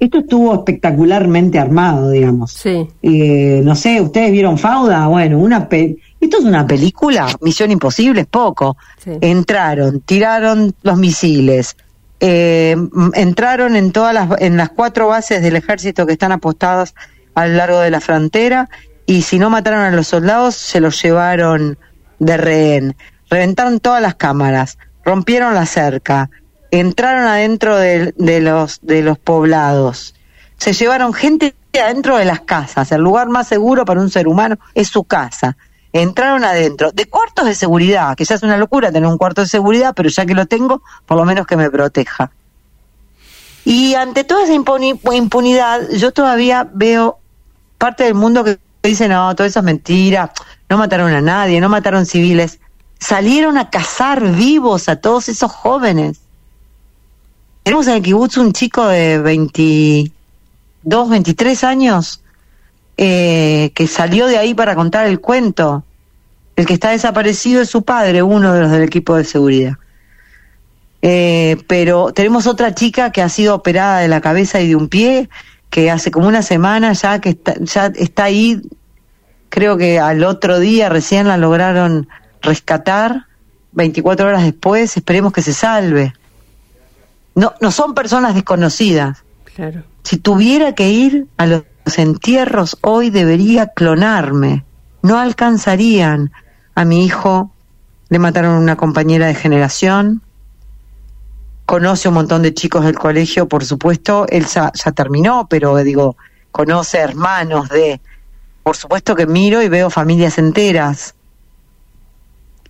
esto 0.00 0.18
estuvo 0.18 0.54
espectacularmente 0.54 1.58
armado, 1.58 2.10
digamos. 2.10 2.52
Sí. 2.52 2.88
Eh, 3.02 3.60
no 3.64 3.74
sé, 3.74 4.00
¿ustedes 4.00 4.30
vieron 4.32 4.58
Fauda? 4.58 5.06
Bueno, 5.08 5.38
una 5.38 5.68
pe- 5.68 5.96
esto 6.20 6.38
es 6.38 6.44
una 6.44 6.66
película, 6.66 7.26
Misión 7.40 7.70
Imposible 7.70 8.22
es 8.22 8.26
poco. 8.26 8.76
Sí. 8.98 9.12
Entraron, 9.20 10.00
tiraron 10.00 10.74
los 10.82 10.96
misiles, 10.98 11.76
eh, 12.20 12.76
entraron 13.14 13.76
en 13.76 13.92
todas 13.92 14.14
las, 14.14 14.40
en 14.40 14.56
las 14.56 14.70
cuatro 14.70 15.08
bases 15.08 15.42
del 15.42 15.56
ejército 15.56 16.06
que 16.06 16.12
están 16.12 16.32
apostadas 16.32 16.94
a 17.34 17.46
lo 17.46 17.54
largo 17.54 17.80
de 17.80 17.90
la 17.90 18.00
frontera 18.00 18.68
y 19.06 19.22
si 19.22 19.38
no 19.38 19.50
mataron 19.50 19.80
a 19.80 19.90
los 19.90 20.06
soldados 20.06 20.54
se 20.54 20.80
los 20.80 21.02
llevaron 21.02 21.76
de 22.18 22.36
rehén. 22.36 22.96
Reventaron 23.28 23.80
todas 23.80 24.00
las 24.00 24.14
cámaras, 24.14 24.78
rompieron 25.04 25.54
la 25.54 25.66
cerca, 25.66 26.30
entraron 26.80 27.26
adentro 27.26 27.76
de, 27.76 28.12
los 28.40 28.80
de 28.82 29.02
los 29.02 29.18
poblados, 29.18 30.14
se 30.56 30.72
llevaron 30.72 31.12
gente 31.12 31.54
adentro 31.82 32.16
de 32.16 32.24
las 32.24 32.40
casas. 32.40 32.92
El 32.92 33.00
lugar 33.00 33.28
más 33.28 33.48
seguro 33.48 33.84
para 33.84 34.00
un 34.00 34.10
ser 34.10 34.28
humano 34.28 34.56
es 34.74 34.88
su 34.88 35.04
casa. 35.04 35.56
Entraron 35.92 36.44
adentro 36.44 36.90
de 36.92 37.06
cuartos 37.06 37.46
de 37.46 37.54
seguridad, 37.54 38.16
que 38.16 38.24
ya 38.24 38.34
es 38.34 38.42
una 38.42 38.56
locura 38.56 38.90
tener 38.90 39.08
un 39.08 39.18
cuarto 39.18 39.42
de 39.42 39.48
seguridad, 39.48 39.92
pero 39.94 40.08
ya 40.08 40.26
que 40.26 40.34
lo 40.34 40.46
tengo, 40.46 40.82
por 41.06 41.16
lo 41.16 41.24
menos 41.24 41.46
que 41.46 41.56
me 41.56 41.70
proteja. 41.70 42.30
Y 43.64 43.94
ante 43.94 44.24
toda 44.24 44.44
esa 44.44 44.54
impuni- 44.54 44.98
impunidad, 45.14 45.88
yo 45.90 46.12
todavía 46.12 46.68
veo 46.72 47.18
parte 47.78 48.04
del 48.04 48.14
mundo 48.14 48.44
que 48.44 48.58
dice, 48.82 49.08
no, 49.08 49.34
todo 49.34 49.46
eso 49.46 49.60
es 49.60 49.64
mentira, 49.64 50.32
no 50.68 50.78
mataron 50.78 51.12
a 51.12 51.20
nadie, 51.20 51.60
no 51.60 51.68
mataron 51.68 52.06
civiles. 52.06 52.58
Salieron 52.98 53.56
a 53.58 53.70
cazar 53.70 54.22
vivos 54.32 54.88
a 54.88 54.96
todos 54.96 55.28
esos 55.28 55.52
jóvenes. 55.52 56.20
Tenemos 57.64 57.86
en 57.86 57.94
el 57.94 58.02
kibutz 58.02 58.36
un 58.36 58.52
chico 58.52 58.86
de 58.86 59.18
22, 59.18 61.08
23 61.08 61.64
años 61.64 62.20
eh, 62.98 63.72
que 63.74 63.86
salió 63.86 64.26
de 64.26 64.36
ahí 64.36 64.52
para 64.52 64.74
contar 64.74 65.06
el 65.06 65.18
cuento. 65.18 65.82
El 66.56 66.66
que 66.66 66.74
está 66.74 66.90
desaparecido 66.90 67.62
es 67.62 67.70
su 67.70 67.82
padre, 67.82 68.22
uno 68.22 68.52
de 68.52 68.60
los 68.60 68.70
del 68.70 68.82
equipo 68.82 69.16
de 69.16 69.24
seguridad. 69.24 69.78
Eh, 71.00 71.56
pero 71.66 72.12
tenemos 72.12 72.46
otra 72.46 72.74
chica 72.74 73.12
que 73.12 73.22
ha 73.22 73.30
sido 73.30 73.54
operada 73.54 74.00
de 74.00 74.08
la 74.08 74.20
cabeza 74.20 74.60
y 74.60 74.68
de 74.68 74.76
un 74.76 74.88
pie, 74.88 75.30
que 75.70 75.90
hace 75.90 76.10
como 76.10 76.28
una 76.28 76.42
semana 76.42 76.92
ya 76.92 77.18
que 77.22 77.30
está, 77.30 77.54
ya 77.60 77.86
está 77.86 78.24
ahí, 78.24 78.60
creo 79.48 79.78
que 79.78 79.98
al 79.98 80.22
otro 80.22 80.58
día 80.58 80.90
recién 80.90 81.28
la 81.28 81.38
lograron 81.38 82.08
rescatar, 82.42 83.24
24 83.72 84.26
horas 84.28 84.42
después, 84.42 84.98
esperemos 84.98 85.32
que 85.32 85.40
se 85.40 85.54
salve. 85.54 86.12
No, 87.34 87.54
no 87.60 87.70
son 87.70 87.94
personas 87.94 88.34
desconocidas. 88.34 89.24
Claro. 89.54 89.84
Si 90.02 90.18
tuviera 90.18 90.74
que 90.74 90.90
ir 90.90 91.26
a 91.36 91.46
los 91.46 91.64
entierros 91.96 92.78
hoy 92.82 93.10
debería 93.10 93.68
clonarme. 93.68 94.64
No 95.02 95.18
alcanzarían. 95.18 96.32
A 96.74 96.84
mi 96.84 97.04
hijo 97.04 97.50
le 98.08 98.18
mataron 98.18 98.56
una 98.56 98.76
compañera 98.76 99.26
de 99.26 99.34
generación. 99.34 100.22
Conoce 101.66 102.08
un 102.08 102.14
montón 102.14 102.42
de 102.42 102.54
chicos 102.54 102.84
del 102.84 102.98
colegio, 102.98 103.48
por 103.48 103.64
supuesto. 103.64 104.26
Él 104.28 104.46
ya, 104.46 104.72
ya 104.72 104.92
terminó, 104.92 105.46
pero 105.48 105.76
digo, 105.78 106.16
conoce 106.50 106.98
hermanos 106.98 107.68
de... 107.68 108.00
Por 108.62 108.76
supuesto 108.76 109.14
que 109.14 109.26
miro 109.26 109.62
y 109.62 109.68
veo 109.68 109.90
familias 109.90 110.38
enteras. 110.38 111.14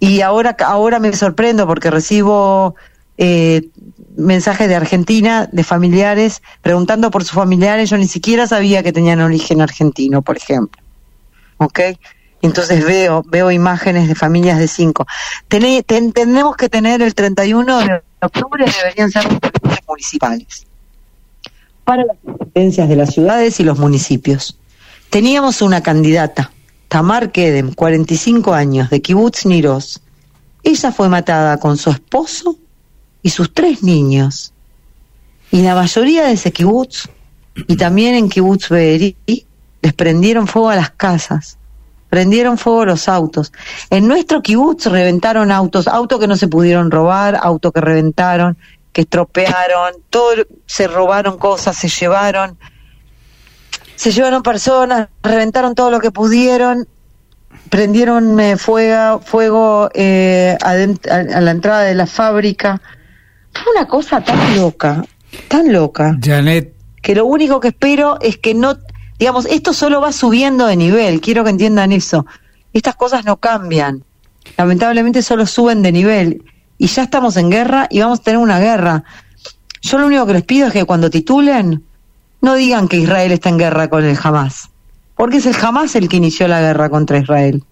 Y 0.01 0.21
ahora, 0.23 0.57
ahora 0.67 0.99
me 0.99 1.13
sorprendo 1.13 1.67
porque 1.67 1.91
recibo 1.91 2.75
eh, 3.17 3.69
mensajes 4.17 4.69
de 4.69 4.75
Argentina, 4.75 5.49
de 5.51 5.65
familiares, 5.65 6.43
preguntando 6.63 7.11
por 7.11 7.25
sus 7.25 7.33
familiares. 7.33 7.91
Yo 7.91 7.99
ni 7.99 8.09
siquiera 8.09 8.47
sabía 8.47 8.83
que 8.83 8.93
tenían 8.93 9.21
origen 9.21 9.61
argentino, 9.61 10.23
por 10.23 10.37
ejemplo. 10.37 10.83
¿Ok? 11.59 11.81
Entonces 12.43 12.85
veo, 12.85 13.23
veo 13.27 13.51
imágenes 13.51 14.07
de 14.07 14.15
familias 14.15 14.59
de 14.59 14.69
cinco. 14.69 15.07
Tené, 15.49 15.83
ten, 15.83 16.13
tenemos 16.13 16.57
que 16.57 16.69
tener 16.69 17.01
el 17.01 17.15
31 17.15 17.79
de 17.79 18.03
octubre, 18.21 18.65
deberían 18.67 19.11
ser 19.11 19.25
municipales. 19.89 20.67
Para 21.85 22.05
las 22.05 22.17
competencias 22.25 22.89
de 22.89 22.97
las 22.97 23.15
ciudades 23.15 23.61
y 23.61 23.65
los 23.65 23.79
municipios. 23.79 24.59
Teníamos 25.11 25.63
una 25.63 25.83
candidata, 25.83 26.51
Tamar 26.89 27.33
Kedem, 27.33 27.73
45 27.73 28.53
años, 28.53 28.91
de 28.91 29.01
Kibbutz 29.01 29.47
Niros. 29.47 30.03
Ella 30.63 30.93
fue 30.93 31.09
matada 31.09 31.59
con 31.59 31.77
su 31.77 31.91
esposo 31.91 32.59
y 33.25 33.31
sus 33.31 33.53
tres 33.53 33.83
niños. 33.83 34.53
Y 35.51 35.63
la 35.63 35.75
mayoría 35.75 36.27
de 36.27 36.35
ese 36.35 36.53
kibutz, 36.53 37.09
y 37.67 37.77
también 37.77 38.15
en 38.15 38.29
kibutz 38.29 38.69
Be'eri, 38.69 39.17
les 39.81 39.93
prendieron 39.95 40.47
fuego 40.47 40.69
a 40.69 40.77
las 40.77 40.91
casas, 40.91 41.57
prendieron 42.11 42.59
fuego 42.59 42.83
a 42.83 42.87
los 42.87 43.09
autos. 43.09 43.51
En 43.89 44.07
nuestro 44.07 44.43
kibutz 44.43 44.87
reventaron 44.87 45.51
autos, 45.51 45.89
autos 45.89 46.21
que 46.21 46.27
no 46.27 46.37
se 46.37 46.49
pudieron 46.49 46.91
robar, 46.91 47.39
autos 47.43 47.73
que 47.73 47.81
reventaron, 47.81 48.59
que 48.93 49.01
estropearon, 49.03 49.95
todo, 50.11 50.35
se 50.67 50.87
robaron 50.87 51.39
cosas, 51.39 51.77
se 51.77 51.89
llevaron, 51.89 52.59
se 53.97 54.13
llevaron 54.13 54.43
personas, 54.43 55.09
reventaron 55.23 55.75
todo 55.75 55.91
lo 55.91 56.01
que 56.01 56.11
pudieron, 56.11 56.87
prendieron 57.71 58.39
eh, 58.39 58.59
fuego, 58.59 59.21
fuego 59.21 59.89
eh, 59.95 60.59
a, 60.63 60.71
a 60.73 61.41
la 61.41 61.51
entrada 61.51 61.85
de 61.85 61.95
la 61.95 62.07
fábrica. 62.07 62.83
Fue 63.55 63.73
una 63.73 63.87
cosa 63.87 64.23
tan 64.23 64.57
loca, 64.57 65.05
tan 65.49 65.73
loca. 65.73 66.19
Janet. 66.23 66.75
Que 67.01 67.15
lo 67.15 67.27
único 67.27 67.61
que 67.61 67.69
espero 67.69 68.19
es 68.21 68.39
que 68.39 68.55
no, 68.55 68.79
digamos, 69.19 69.47
esto 69.47 69.73
solo 69.73 70.01
va 70.01 70.13
subiendo 70.13 70.67
de 70.67 70.77
nivel, 70.77 71.21
quiero 71.21 71.45
que 71.45 71.51
entiendan 71.51 71.93
eso. 71.93 72.27
Estas 72.73 72.97
cosas 72.97 73.25
no 73.25 73.37
cambian. 73.37 74.05
Lamentablemente 74.57 75.23
solo 75.23 75.47
suben 75.47 75.83
de 75.83 75.93
nivel. 75.93 76.45
Y 76.77 76.89
ya 76.89 77.05
estamos 77.05 77.37
en 77.37 77.51
guerra 77.51 77.87
y 77.91 78.01
vamos 78.01 78.21
a 78.21 78.23
tener 78.23 78.39
una 78.39 78.59
guerra. 78.59 79.05
Yo 79.81 79.99
lo 79.99 80.07
único 80.07 80.27
que 80.27 80.33
les 80.33 80.43
pido 80.43 80.67
es 80.67 80.73
que 80.73 80.85
cuando 80.85 81.11
titulen, 81.11 81.85
no 82.41 82.55
digan 82.55 82.89
que 82.89 82.97
Israel 82.97 83.33
está 83.33 83.49
en 83.49 83.59
guerra 83.59 83.89
con 83.89 84.05
el 84.05 84.19
Hamas. 84.23 84.71
Porque 85.15 85.37
es 85.37 85.47
el 85.47 85.55
Hamas 85.55 85.95
el 85.95 86.09
que 86.09 86.17
inició 86.17 86.49
la 86.49 86.61
guerra 86.61 86.91
contra 86.91 87.19
Israel. 87.19 87.63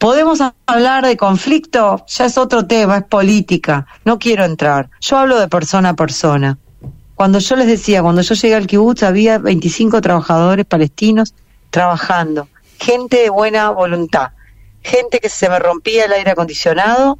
Podemos 0.00 0.38
hablar 0.64 1.04
de 1.04 1.18
conflicto, 1.18 2.06
ya 2.06 2.24
es 2.24 2.38
otro 2.38 2.66
tema, 2.66 2.96
es 2.96 3.04
política, 3.04 3.86
no 4.06 4.18
quiero 4.18 4.46
entrar. 4.46 4.88
Yo 5.02 5.18
hablo 5.18 5.38
de 5.38 5.46
persona 5.46 5.90
a 5.90 5.94
persona. 5.94 6.56
Cuando 7.14 7.38
yo 7.38 7.54
les 7.56 7.66
decía, 7.66 8.00
cuando 8.00 8.22
yo 8.22 8.34
llegué 8.34 8.54
al 8.54 8.66
kibutz 8.66 9.02
había 9.02 9.36
25 9.36 10.00
trabajadores 10.00 10.64
palestinos 10.64 11.34
trabajando, 11.68 12.48
gente 12.78 13.18
de 13.18 13.28
buena 13.28 13.68
voluntad, 13.68 14.30
gente 14.80 15.18
que 15.18 15.28
se 15.28 15.50
me 15.50 15.58
rompía 15.58 16.06
el 16.06 16.14
aire 16.14 16.30
acondicionado, 16.30 17.18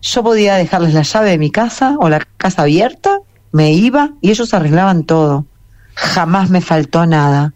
yo 0.00 0.22
podía 0.22 0.54
dejarles 0.54 0.94
la 0.94 1.02
llave 1.02 1.28
de 1.28 1.38
mi 1.38 1.50
casa 1.50 1.96
o 2.00 2.08
la 2.08 2.26
casa 2.38 2.62
abierta, 2.62 3.18
me 3.52 3.72
iba 3.72 4.12
y 4.22 4.30
ellos 4.30 4.54
arreglaban 4.54 5.04
todo. 5.04 5.44
Jamás 5.96 6.48
me 6.48 6.62
faltó 6.62 7.04
nada. 7.04 7.52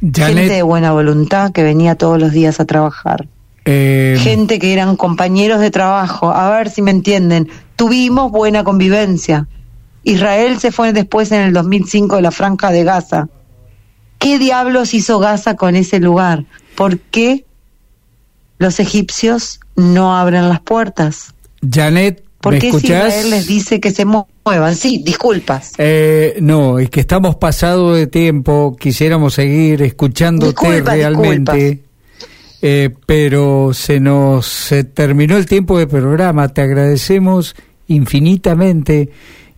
Janet, 0.00 0.36
gente 0.36 0.54
de 0.54 0.62
buena 0.62 0.90
voluntad 0.90 1.52
que 1.52 1.62
venía 1.62 1.94
todos 1.94 2.18
los 2.18 2.32
días 2.32 2.58
a 2.58 2.64
trabajar. 2.64 3.28
Eh, 3.64 4.18
gente 4.20 4.58
que 4.58 4.72
eran 4.72 4.96
compañeros 4.96 5.60
de 5.60 5.70
trabajo, 5.70 6.30
a 6.30 6.50
ver 6.50 6.70
si 6.70 6.82
me 6.82 6.90
entienden, 6.90 7.48
tuvimos 7.76 8.30
buena 8.30 8.64
convivencia. 8.64 9.48
Israel 10.04 10.58
se 10.58 10.72
fue 10.72 10.92
después 10.92 11.30
en 11.32 11.42
el 11.42 11.52
2005 11.52 12.16
de 12.16 12.22
la 12.22 12.30
franja 12.30 12.72
de 12.72 12.84
Gaza. 12.84 13.28
¿Qué 14.18 14.38
diablos 14.38 14.94
hizo 14.94 15.18
Gaza 15.18 15.56
con 15.56 15.76
ese 15.76 16.00
lugar? 16.00 16.44
¿Por 16.74 16.98
qué 16.98 17.44
los 18.58 18.80
egipcios 18.80 19.60
no 19.76 20.16
abren 20.16 20.48
las 20.48 20.60
puertas? 20.60 21.34
Janet, 21.68 22.24
¿Por 22.40 22.54
¿me 22.54 22.58
qué 22.58 22.70
si 22.70 22.76
escuchás? 22.76 23.08
Israel 23.08 23.30
les 23.30 23.46
dice 23.46 23.80
que 23.80 23.92
se 23.92 24.04
muevan? 24.04 24.74
Sí, 24.74 25.02
disculpas. 25.04 25.74
Eh, 25.78 26.36
no, 26.40 26.80
es 26.80 26.90
que 26.90 26.98
estamos 26.98 27.36
pasado 27.36 27.94
de 27.94 28.08
tiempo, 28.08 28.76
quisiéramos 28.78 29.34
seguir 29.34 29.82
escuchándote 29.82 30.82
realmente, 30.82 31.84
eh, 32.62 32.94
pero 33.06 33.72
se 33.74 34.00
nos 34.00 34.46
se 34.46 34.84
terminó 34.84 35.36
el 35.36 35.46
tiempo 35.46 35.78
de 35.78 35.86
programa, 35.86 36.48
te 36.48 36.62
agradecemos 36.62 37.56
infinitamente 37.88 39.10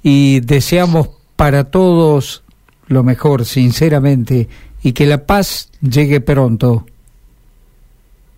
y 0.02 0.40
deseamos 0.40 1.10
para 1.36 1.64
todos 1.64 2.42
lo 2.86 3.02
mejor, 3.02 3.44
sinceramente, 3.44 4.48
y 4.82 4.92
que 4.92 5.06
la 5.06 5.26
paz 5.26 5.70
llegue 5.80 6.20
pronto. 6.20 6.86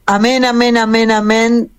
Amén, 0.06 0.44
amén, 0.44 0.76
amén, 0.76 1.10
amén. 1.10 1.70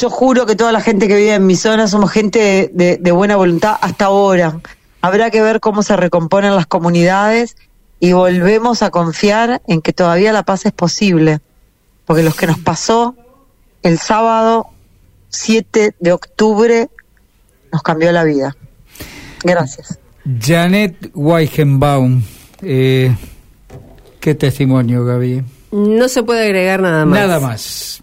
Yo 0.00 0.10
juro 0.10 0.46
que 0.46 0.56
toda 0.56 0.72
la 0.72 0.80
gente 0.80 1.06
que 1.06 1.16
vive 1.16 1.34
en 1.34 1.46
mi 1.46 1.54
zona 1.54 1.86
somos 1.86 2.10
gente 2.10 2.70
de, 2.72 3.12
buena 3.12 3.36
voluntad 3.36 3.76
hasta 3.80 4.06
ahora. 4.06 4.60
Habrá 5.00 5.30
que 5.30 5.42
ver 5.42 5.60
cómo 5.60 5.82
se 5.82 5.96
recomponen 5.96 6.56
las 6.56 6.66
comunidades 6.66 7.56
y 8.00 8.12
volvemos 8.12 8.82
a 8.82 8.90
confiar 8.90 9.62
en 9.66 9.82
que 9.82 9.92
todavía 9.92 10.32
la 10.32 10.42
paz 10.44 10.66
es 10.66 10.72
posible. 10.72 11.40
Porque 12.12 12.24
lo 12.24 12.32
que 12.34 12.46
nos 12.46 12.58
pasó 12.58 13.16
el 13.82 13.98
sábado 13.98 14.66
7 15.30 15.94
de 15.98 16.12
octubre 16.12 16.90
nos 17.72 17.82
cambió 17.82 18.12
la 18.12 18.22
vida. 18.22 18.54
Gracias. 19.42 19.98
Janet 20.38 21.10
Weichenbaum, 21.14 22.22
eh, 22.60 23.16
qué 24.20 24.34
testimonio, 24.34 25.06
Gaby. 25.06 25.42
No 25.70 26.06
se 26.10 26.22
puede 26.22 26.44
agregar 26.44 26.82
nada 26.82 27.06
más. 27.06 27.18
Nada 27.18 27.40
más. 27.40 28.02